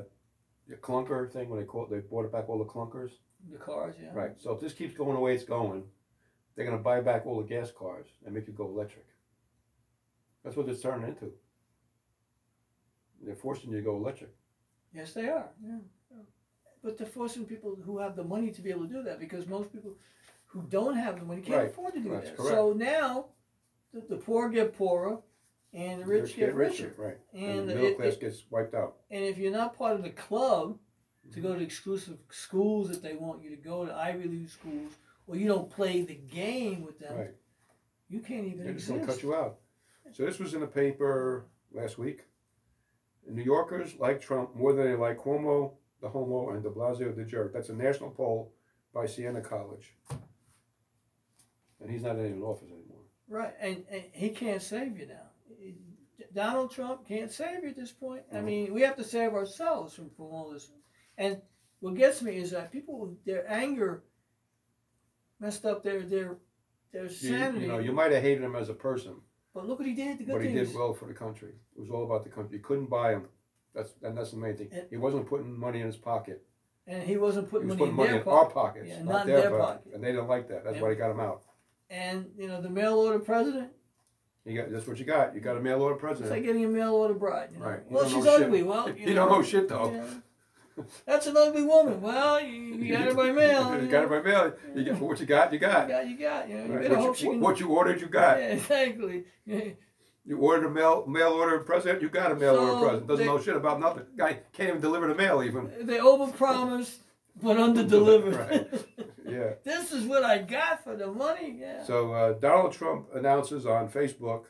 the 0.68 0.76
clunker 0.76 1.32
thing 1.32 1.48
when 1.50 1.60
they 1.60 1.66
called, 1.66 1.90
they 1.90 2.00
brought 2.00 2.30
back 2.34 2.50
all 2.50 2.58
the 2.58 2.66
clunkers? 2.66 3.12
The 3.50 3.58
cars, 3.58 3.96
yeah. 4.02 4.10
Right, 4.14 4.32
so 4.38 4.52
if 4.52 4.60
this 4.60 4.74
keeps 4.74 4.94
going 4.94 5.14
the 5.14 5.22
way 5.22 5.34
it's 5.34 5.46
going, 5.46 5.84
they're 6.58 6.66
gonna 6.66 6.80
buy 6.80 7.00
back 7.00 7.26
all 7.26 7.38
the 7.38 7.48
gas 7.48 7.72
cars 7.72 8.08
and 8.26 8.34
make 8.34 8.48
it 8.48 8.56
go 8.58 8.66
electric. 8.66 9.06
That's 10.44 10.58
what 10.58 10.68
it's 10.68 10.82
turning 10.82 11.08
into. 11.08 11.32
They're 13.24 13.36
forcing 13.36 13.70
you 13.72 13.78
to 13.78 13.84
go 13.84 13.96
electric. 13.96 14.32
Yes, 14.94 15.14
they 15.14 15.28
are. 15.30 15.50
Yeah. 15.64 15.78
But 16.84 16.98
they're 16.98 17.08
forcing 17.08 17.46
people 17.46 17.78
who 17.86 18.00
have 18.00 18.16
the 18.16 18.24
money 18.24 18.52
to 18.52 18.62
be 18.62 18.72
able 18.72 18.88
to 18.88 18.94
do 18.94 19.04
that 19.04 19.20
because 19.20 19.48
most 19.48 19.72
people 19.72 19.94
who 20.46 20.64
don't 20.70 20.96
have 20.96 21.20
the 21.20 21.26
money 21.26 21.42
can't 21.42 21.58
Right. 21.58 21.68
afford 21.68 21.94
to 21.94 22.00
do 22.00 22.10
That's 22.10 22.30
that. 22.30 22.38
correct. 22.38 22.56
So 22.56 22.74
now, 22.74 23.26
the, 23.94 24.02
the 24.02 24.18
poor 24.18 24.50
get 24.50 24.74
poorer, 24.74 25.20
and 25.74 26.02
the 26.02 26.06
rich 26.06 26.36
get 26.36 26.56
richer. 26.56 26.94
Right, 26.98 27.18
and 27.34 27.60
And 27.60 27.70
the 27.70 27.76
middle 27.76 27.90
it- 27.92 27.98
class 27.98 28.14
it- 28.14 28.22
gets 28.22 28.50
wiped 28.50 28.74
out. 28.74 28.98
And 29.12 29.24
if 29.24 29.38
you're 29.38 29.52
not 29.52 29.78
part 29.78 29.96
of 29.96 30.04
the 30.04 30.12
club 30.12 30.80
to 31.34 31.40
go 31.42 31.50
mm-hmm. 31.50 31.60
to 31.60 31.64
exclusive 31.64 32.18
schools 32.32 32.90
that 32.90 33.02
they 33.02 33.16
want 33.16 33.44
you 33.44 33.50
to 33.50 33.58
go 33.58 33.86
to, 33.86 33.94
Ivy 33.94 34.30
League 34.30 34.50
schools, 34.50 34.94
or 35.28 35.36
you 35.36 35.48
don't 35.48 35.70
play 35.70 36.02
the 36.02 36.16
game 36.16 36.84
with 36.84 37.00
them, 37.00 37.18
Right. 37.18 37.36
you 38.10 38.20
can't 38.22 38.46
even 38.46 38.64
They're 38.64 38.74
just 38.74 38.90
exist. 38.90 39.08
cut 39.08 39.24
you 39.24 39.36
out. 39.36 39.60
So 40.14 40.26
this 40.26 40.40
was 40.40 40.54
in 40.54 40.62
the 40.62 40.68
paper 40.68 41.46
last 41.72 41.98
week. 41.98 42.26
New 43.30 43.44
Yorkers 43.44 43.96
like 44.00 44.22
Trump 44.22 44.56
more 44.56 44.72
than 44.74 44.86
they 44.86 44.96
like 44.96 45.18
Cuomo, 45.20 45.74
the 46.02 46.08
homo, 46.10 46.52
and 46.52 46.64
De 46.64 46.70
Blasio, 46.70 47.14
the 47.14 47.26
jerk. 47.26 47.52
That's 47.52 47.68
a 47.70 47.74
national 47.76 48.12
poll 48.12 48.54
by 48.94 49.06
Siena 49.06 49.42
College. 49.42 49.94
And 51.82 51.92
he's 51.92 52.04
not 52.04 52.16
in 52.18 52.42
office 52.42 52.70
anymore. 52.72 53.04
Right, 53.30 53.54
and, 53.60 53.84
and 53.92 54.04
he 54.14 54.30
can't 54.30 54.62
save 54.62 54.98
you 54.98 55.08
now. 55.08 55.30
Donald 56.34 56.72
Trump 56.72 57.06
can't 57.08 57.32
save 57.32 57.64
you 57.64 57.70
at 57.70 57.76
this 57.76 57.92
point. 57.92 58.24
I 58.32 58.38
Mhm. 58.38 58.44
mean, 58.46 58.74
we 58.74 58.82
have 58.82 58.96
to 58.96 59.04
save 59.04 59.34
ourselves 59.34 59.94
from, 59.94 60.10
from 60.12 60.26
all 60.28 60.52
this. 60.52 60.72
And 61.18 61.42
what 61.80 61.96
gets 61.96 62.22
me 62.22 62.38
is 62.38 62.52
that 62.52 62.72
people, 62.72 63.16
their 63.26 63.50
anger 63.52 64.04
messed 65.40 65.66
up 65.66 65.84
their 65.84 66.02
their 66.02 66.38
their 66.92 67.04
You, 67.04 67.10
sanity. 67.10 67.66
you 67.66 67.68
know, 67.72 67.80
you 67.80 67.92
might 67.92 68.12
have 68.12 68.24
hated 68.24 68.44
him 68.44 68.56
as 68.56 68.70
a 68.70 68.74
person, 68.74 69.16
but 69.54 69.68
look 69.68 69.80
what 69.80 69.88
he 69.88 69.94
did. 69.94 70.20
The 70.20 70.24
good 70.26 70.34
but 70.34 70.42
he 70.42 70.54
things. 70.54 70.70
did 70.70 70.78
well 70.78 70.94
for 70.94 71.08
the 71.08 71.14
country. 71.14 71.54
It 71.76 71.80
was 71.82 71.90
all 71.90 72.04
about 72.06 72.24
the 72.24 72.30
country. 72.30 72.58
You 72.58 72.64
couldn't 72.64 72.90
buy 72.90 73.12
him. 73.14 73.26
That's 73.76 73.94
and 74.02 74.18
that's 74.18 74.32
the 74.32 74.38
main 74.38 74.56
thing. 74.58 74.70
And- 74.72 74.88
He 74.90 74.98
wasn't 74.98 75.28
putting 75.28 75.58
money 75.58 75.80
in 75.82 75.86
his 75.86 75.98
pocket. 75.98 76.44
and 76.88 77.04
he 77.04 77.18
wasn't 77.18 77.50
putting 77.50 77.68
He 77.68 77.72
was 77.72 77.80
money 77.80 77.92
putting 77.92 77.96
money 77.98 78.10
in 78.10 78.16
in 78.20 78.24
their 78.26 78.34
our 78.34 78.50
pockets, 78.50 78.88
Yeah, 78.88 79.04
not, 79.04 79.06
not 79.12 79.22
in 79.22 79.28
their, 79.28 79.42
their 79.42 79.50
pocket. 79.52 79.66
pocket. 79.84 79.94
And 79.94 80.04
they 80.04 80.12
didn't 80.14 80.28
like 80.28 80.48
that. 80.48 80.64
That's 80.64 80.76
And- 80.76 80.84
why 80.84 80.90
he 80.92 80.96
got 80.96 81.12
him 81.12 81.20
out. 81.20 81.44
And 81.90 82.32
you 82.38 82.48
know, 82.48 82.62
the 82.62 82.70
mail 82.70 82.96
order 83.00 83.20
president. 83.20 83.72
You 84.46 84.62
got 84.62 84.72
that's 84.72 84.88
what 84.88 84.98
you 84.98 85.04
got. 85.06 85.36
You 85.36 85.42
got 85.42 85.58
a 85.58 85.60
mail 85.60 85.82
order 85.82 85.96
president. 85.98 86.28
It's 86.32 86.38
like 86.38 86.46
getting 86.46 86.64
a 86.64 86.70
mail 86.70 86.94
order 86.96 87.14
bride. 87.14 87.50
You 87.52 87.60
know? 87.60 87.66
Right. 87.66 87.80
You 87.90 87.96
Well, 87.96 88.10
she's 88.10 88.24
know 88.24 88.36
ugly. 88.38 88.64
Well, 88.64 88.90
You 88.96 89.14
don't 89.20 89.30
know 89.30 89.42
shit, 89.44 89.68
though. 89.68 89.92
yeah. 89.92 90.06
That's 91.06 91.28
an 91.28 91.36
ugly 91.38 91.64
woman. 91.64 92.02
Well, 92.02 92.40
you, 92.42 92.52
you 92.76 92.94
got 92.94 93.06
her 93.06 93.14
by 93.14 93.32
mail. 93.32 93.74
you 93.76 93.82
you 93.84 93.88
got 93.88 94.04
it 94.04 94.10
know. 94.10 94.22
by 94.22 94.30
mail. 94.30 94.54
You 94.76 94.84
get 94.84 95.00
what 95.00 95.20
you 95.20 95.26
got. 95.26 95.52
You 95.52 95.56
You 95.56 95.60
got. 95.60 95.88
got, 95.88 96.08
you 96.08 96.18
got. 96.18 96.50
You 96.50 96.58
know, 96.58 96.66
you 96.66 96.74
Right. 96.90 96.98
What, 96.98 97.22
you, 97.22 97.30
can. 97.32 97.40
what 97.40 97.60
you 97.60 97.68
ordered, 97.70 98.00
you 98.02 98.08
got. 98.08 98.38
Yeah, 98.40 98.48
exactly. 98.54 99.26
You 99.46 100.38
ordered 100.38 100.68
a 100.68 100.70
mail 100.70 101.06
mail 101.08 101.30
order 101.30 101.60
president. 101.60 102.02
You 102.02 102.10
got 102.10 102.32
a 102.32 102.36
mail 102.36 102.56
So 102.56 102.60
order 102.62 102.80
president. 102.80 103.08
Doesn't 103.08 103.26
they- 103.26 103.32
know 103.32 103.40
shit 103.42 103.56
about 103.56 103.80
nothing. 103.80 104.04
Guy 104.18 104.40
can't 104.54 104.70
even 104.70 104.82
deliver 104.82 105.08
the 105.08 105.16
mail 105.16 105.42
even. 105.44 105.72
They 105.82 105.98
overpromised 106.00 106.98
but 107.42 107.58
underdelivered. 107.58 108.36
Right. 108.50 109.08
Yeah. 109.26 109.54
this 109.64 109.92
is 109.92 110.06
what 110.06 110.24
I 110.24 110.40
got 110.40 110.84
for 110.84 110.96
the 110.96 111.08
money. 111.08 111.58
Yeah. 111.60 111.84
So 111.86 112.12
uh, 112.14 112.34
Donald 112.34 112.74
Trump 112.74 113.08
announces 113.14 113.66
on 113.66 113.90
Facebook 113.90 114.46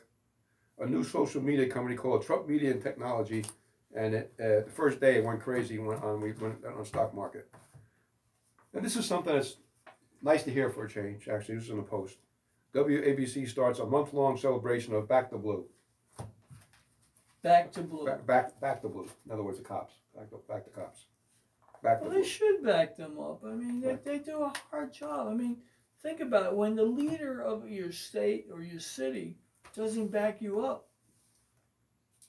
a 0.80 0.86
new 0.86 1.02
social 1.04 1.42
media 1.42 1.68
company 1.68 1.96
called 1.96 2.24
Trump 2.24 2.48
Media 2.48 2.70
and 2.70 2.82
Technology, 2.82 3.44
and 3.94 4.14
it, 4.14 4.32
uh, 4.40 4.64
the 4.66 4.72
first 4.74 5.00
day 5.00 5.16
it 5.16 5.24
went 5.24 5.40
crazy. 5.40 5.78
Went 5.78 6.02
on 6.02 6.20
we 6.20 6.32
went 6.32 6.64
on 6.64 6.78
the 6.78 6.84
stock 6.84 7.14
market. 7.14 7.48
And 8.74 8.84
this 8.84 8.96
is 8.96 9.06
something 9.06 9.34
that's 9.34 9.56
nice 10.22 10.42
to 10.44 10.50
hear 10.50 10.70
for 10.70 10.84
a 10.84 10.88
change. 10.88 11.28
Actually, 11.28 11.56
this 11.56 11.64
is 11.64 11.70
in 11.70 11.76
the 11.78 11.82
post. 11.82 12.18
WABC 12.74 13.48
starts 13.48 13.78
a 13.78 13.86
month-long 13.86 14.36
celebration 14.36 14.94
of 14.94 15.08
Back 15.08 15.30
to 15.30 15.38
Blue. 15.38 15.64
Back 17.42 17.72
to 17.72 17.80
blue. 17.80 18.04
Back, 18.04 18.26
back, 18.26 18.60
back 18.60 18.82
the 18.82 18.88
blue. 18.88 19.08
In 19.24 19.32
other 19.32 19.42
words, 19.42 19.58
the 19.58 19.64
cops. 19.64 19.94
Back 20.14 20.28
the, 20.30 20.36
back 20.48 20.64
the 20.64 20.70
cops. 20.70 21.06
Back 21.82 22.00
the 22.00 22.04
Well, 22.04 22.12
blue. 22.12 22.22
they 22.22 22.28
should 22.28 22.62
back 22.64 22.96
them 22.96 23.18
up. 23.18 23.42
I 23.44 23.50
mean, 23.54 23.80
they, 23.80 23.88
Right. 23.88 24.04
they 24.04 24.18
do 24.18 24.42
a 24.42 24.52
hard 24.70 24.92
job. 24.92 25.28
I 25.28 25.34
mean, 25.34 25.62
think 26.02 26.20
about 26.20 26.46
it. 26.46 26.54
When 26.56 26.74
the 26.74 26.82
leader 26.82 27.40
of 27.40 27.68
your 27.70 27.92
state 27.92 28.48
or 28.52 28.60
your 28.62 28.80
city 28.80 29.38
doesn't 29.74 30.08
back 30.08 30.42
you 30.42 30.60
up, 30.60 30.88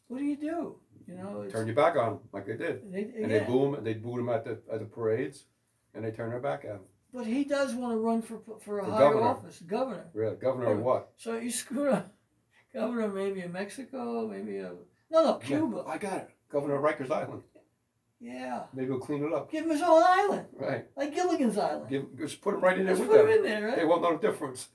what 0.07 0.19
do 0.19 0.25
you 0.25 0.37
do? 0.37 0.75
You 1.09 1.15
know, 1.15 1.41
it's, 1.41 1.53
Turn 1.53 1.65
your 1.67 1.75
back 1.75 1.95
on 1.95 2.05
them 2.13 2.19
like 2.31 2.45
they 2.45 2.55
did, 2.55 2.91
they, 2.91 3.01
and 3.21 3.31
they 3.31 3.37
yeah. 3.37 3.47
boo 3.47 3.73
him. 3.73 3.83
They 3.83 3.93
boo 3.95 4.19
him 4.19 4.29
at 4.29 4.43
the 4.45 4.59
at 4.71 4.79
the 4.79 4.85
parades, 4.85 5.45
and 5.93 6.05
they 6.05 6.11
turn 6.11 6.29
their 6.29 6.39
back 6.39 6.65
at 6.65 6.71
him. 6.71 6.81
But 7.11 7.25
he 7.25 7.43
does 7.43 7.73
want 7.73 7.93
to 7.93 7.97
run 7.97 8.21
for 8.21 8.39
for 8.63 8.79
a 8.79 8.85
For 8.85 8.91
higher 8.91 8.99
governor. 9.05 9.25
office, 9.27 9.59
governor. 9.65 10.05
Really, 10.13 10.35
governor 10.35 10.73
of 10.73 10.79
what? 10.79 11.09
So 11.17 11.35
you 11.37 11.49
screw 11.49 11.89
up, 11.89 12.13
governor 12.73 13.07
maybe 13.07 13.41
of 13.41 13.51
Mexico, 13.51 14.27
maybe 14.27 14.59
of 14.59 14.77
no, 15.09 15.23
no, 15.23 15.33
Cuba. 15.35 15.83
I 15.87 15.97
got 15.97 16.17
it. 16.17 16.29
Governor 16.51 16.75
of 16.75 16.83
Rikers 16.83 17.09
Island. 17.11 17.41
Yeah, 18.21 18.63
Maybe 18.73 18.89
we'll 18.89 18.99
clean 18.99 19.23
it 19.23 19.31
up. 19.33 19.49
give 19.49 19.63
him 19.63 19.69
his 19.71 19.81
own 19.81 20.03
island, 20.05 20.45
Right. 20.57 20.85
like 20.97 21.15
Gilligan's 21.15 21.57
Island. 21.57 21.89
Give, 21.89 22.05
just 22.17 22.41
put 22.41 22.53
him 22.53 22.59
right 22.59 22.77
in 22.77 22.85
there 22.85 22.93
Just 22.93 23.07
with 23.07 23.17
put 23.17 23.29
him 23.29 23.37
in 23.37 23.43
there, 23.43 23.67
right? 23.69 23.77
They 23.77 23.85
won't 23.85 24.01
know 24.01 24.17
the 24.17 24.27
difference. 24.27 24.67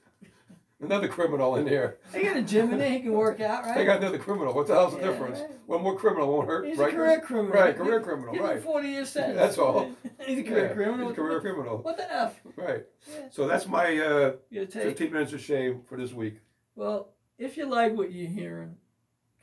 Another 0.85 1.09
criminal 1.09 1.57
in 1.57 1.67
here. 1.67 1.99
They 2.13 2.23
got 2.25 2.37
a 2.37 2.43
gym 2.43 2.73
in 2.73 2.79
there. 2.79 2.91
He 2.91 3.01
can 3.01 3.13
work 3.13 3.41
out, 3.41 3.65
right? 3.65 3.77
They 3.77 3.85
got 3.85 3.99
another 3.99 4.19
criminal. 4.19 4.55
What 4.55 4.67
the 4.67 4.75
hell's 4.75 4.95
the 4.95 5.01
Yeah, 5.01 5.07
difference? 5.13 5.41
right. 5.41 5.51
One 5.67 5.83
more 5.83 5.97
criminal 5.99 6.33
won't 6.33 6.47
hurt. 6.49 6.67
He's 6.67 6.79
Rikers. 6.79 6.89
a 6.89 6.93
career 6.93 7.21
criminal. 7.21 7.53
Right, 7.53 7.77
career 7.77 8.01
criminal, 8.01 8.33
Give 8.35 8.43
him 8.43 8.49
right. 8.51 8.63
forty 8.63 8.89
years 8.91 9.09
sentence. 9.17 9.39
That's 9.39 9.59
all. 9.59 9.91
he's 10.27 10.39
a 10.39 10.43
career 10.43 10.67
Yeah, 10.69 10.73
criminal. 10.75 11.09
He's 11.09 11.13
a 11.19 11.21
career 11.21 11.41
criminal. 11.41 11.79
What 11.79 11.97
the 11.97 12.13
f? 12.15 12.41
Right. 12.57 12.85
Yeah. 13.11 13.29
So 13.31 13.47
that's 13.49 13.67
my 13.67 13.97
uh, 13.99 14.33
take 14.53 14.73
15 14.73 15.13
minutes 15.13 15.33
of 15.33 15.41
shame 15.41 15.83
for 15.89 15.97
this 15.99 16.13
week. 16.13 16.41
well. 16.75 17.11
If 17.37 17.57
you 17.57 17.67
like 17.67 17.95
what 17.97 18.13
you're 18.13 18.31
hearing, 18.31 18.77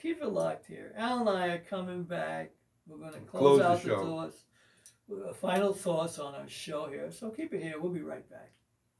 keep 0.01 0.21
it 0.21 0.27
locked 0.30 0.65
here. 0.65 0.93
Al 0.95 1.19
and 1.19 1.30
I 1.38 1.47
are 1.47 1.58
coming 1.60 2.04
back. 2.04 2.51
We're 2.88 2.97
going 2.99 3.12
to 3.12 3.19
close, 3.19 3.60
Close 3.60 3.62
out 3.62 3.82
the 3.84 3.89
show. 3.89 4.04
thoughts. 4.06 4.45
Final 5.41 5.73
thoughts 5.73 6.17
on 6.17 6.34
our 6.34 6.47
show 6.47 6.88
here. 6.88 7.12
So 7.12 7.30
keep 7.32 7.54
it 7.54 7.62
here. 7.62 7.73
We'll 7.82 7.91
be 7.91 8.01
right 8.01 8.27
back. 8.30 8.54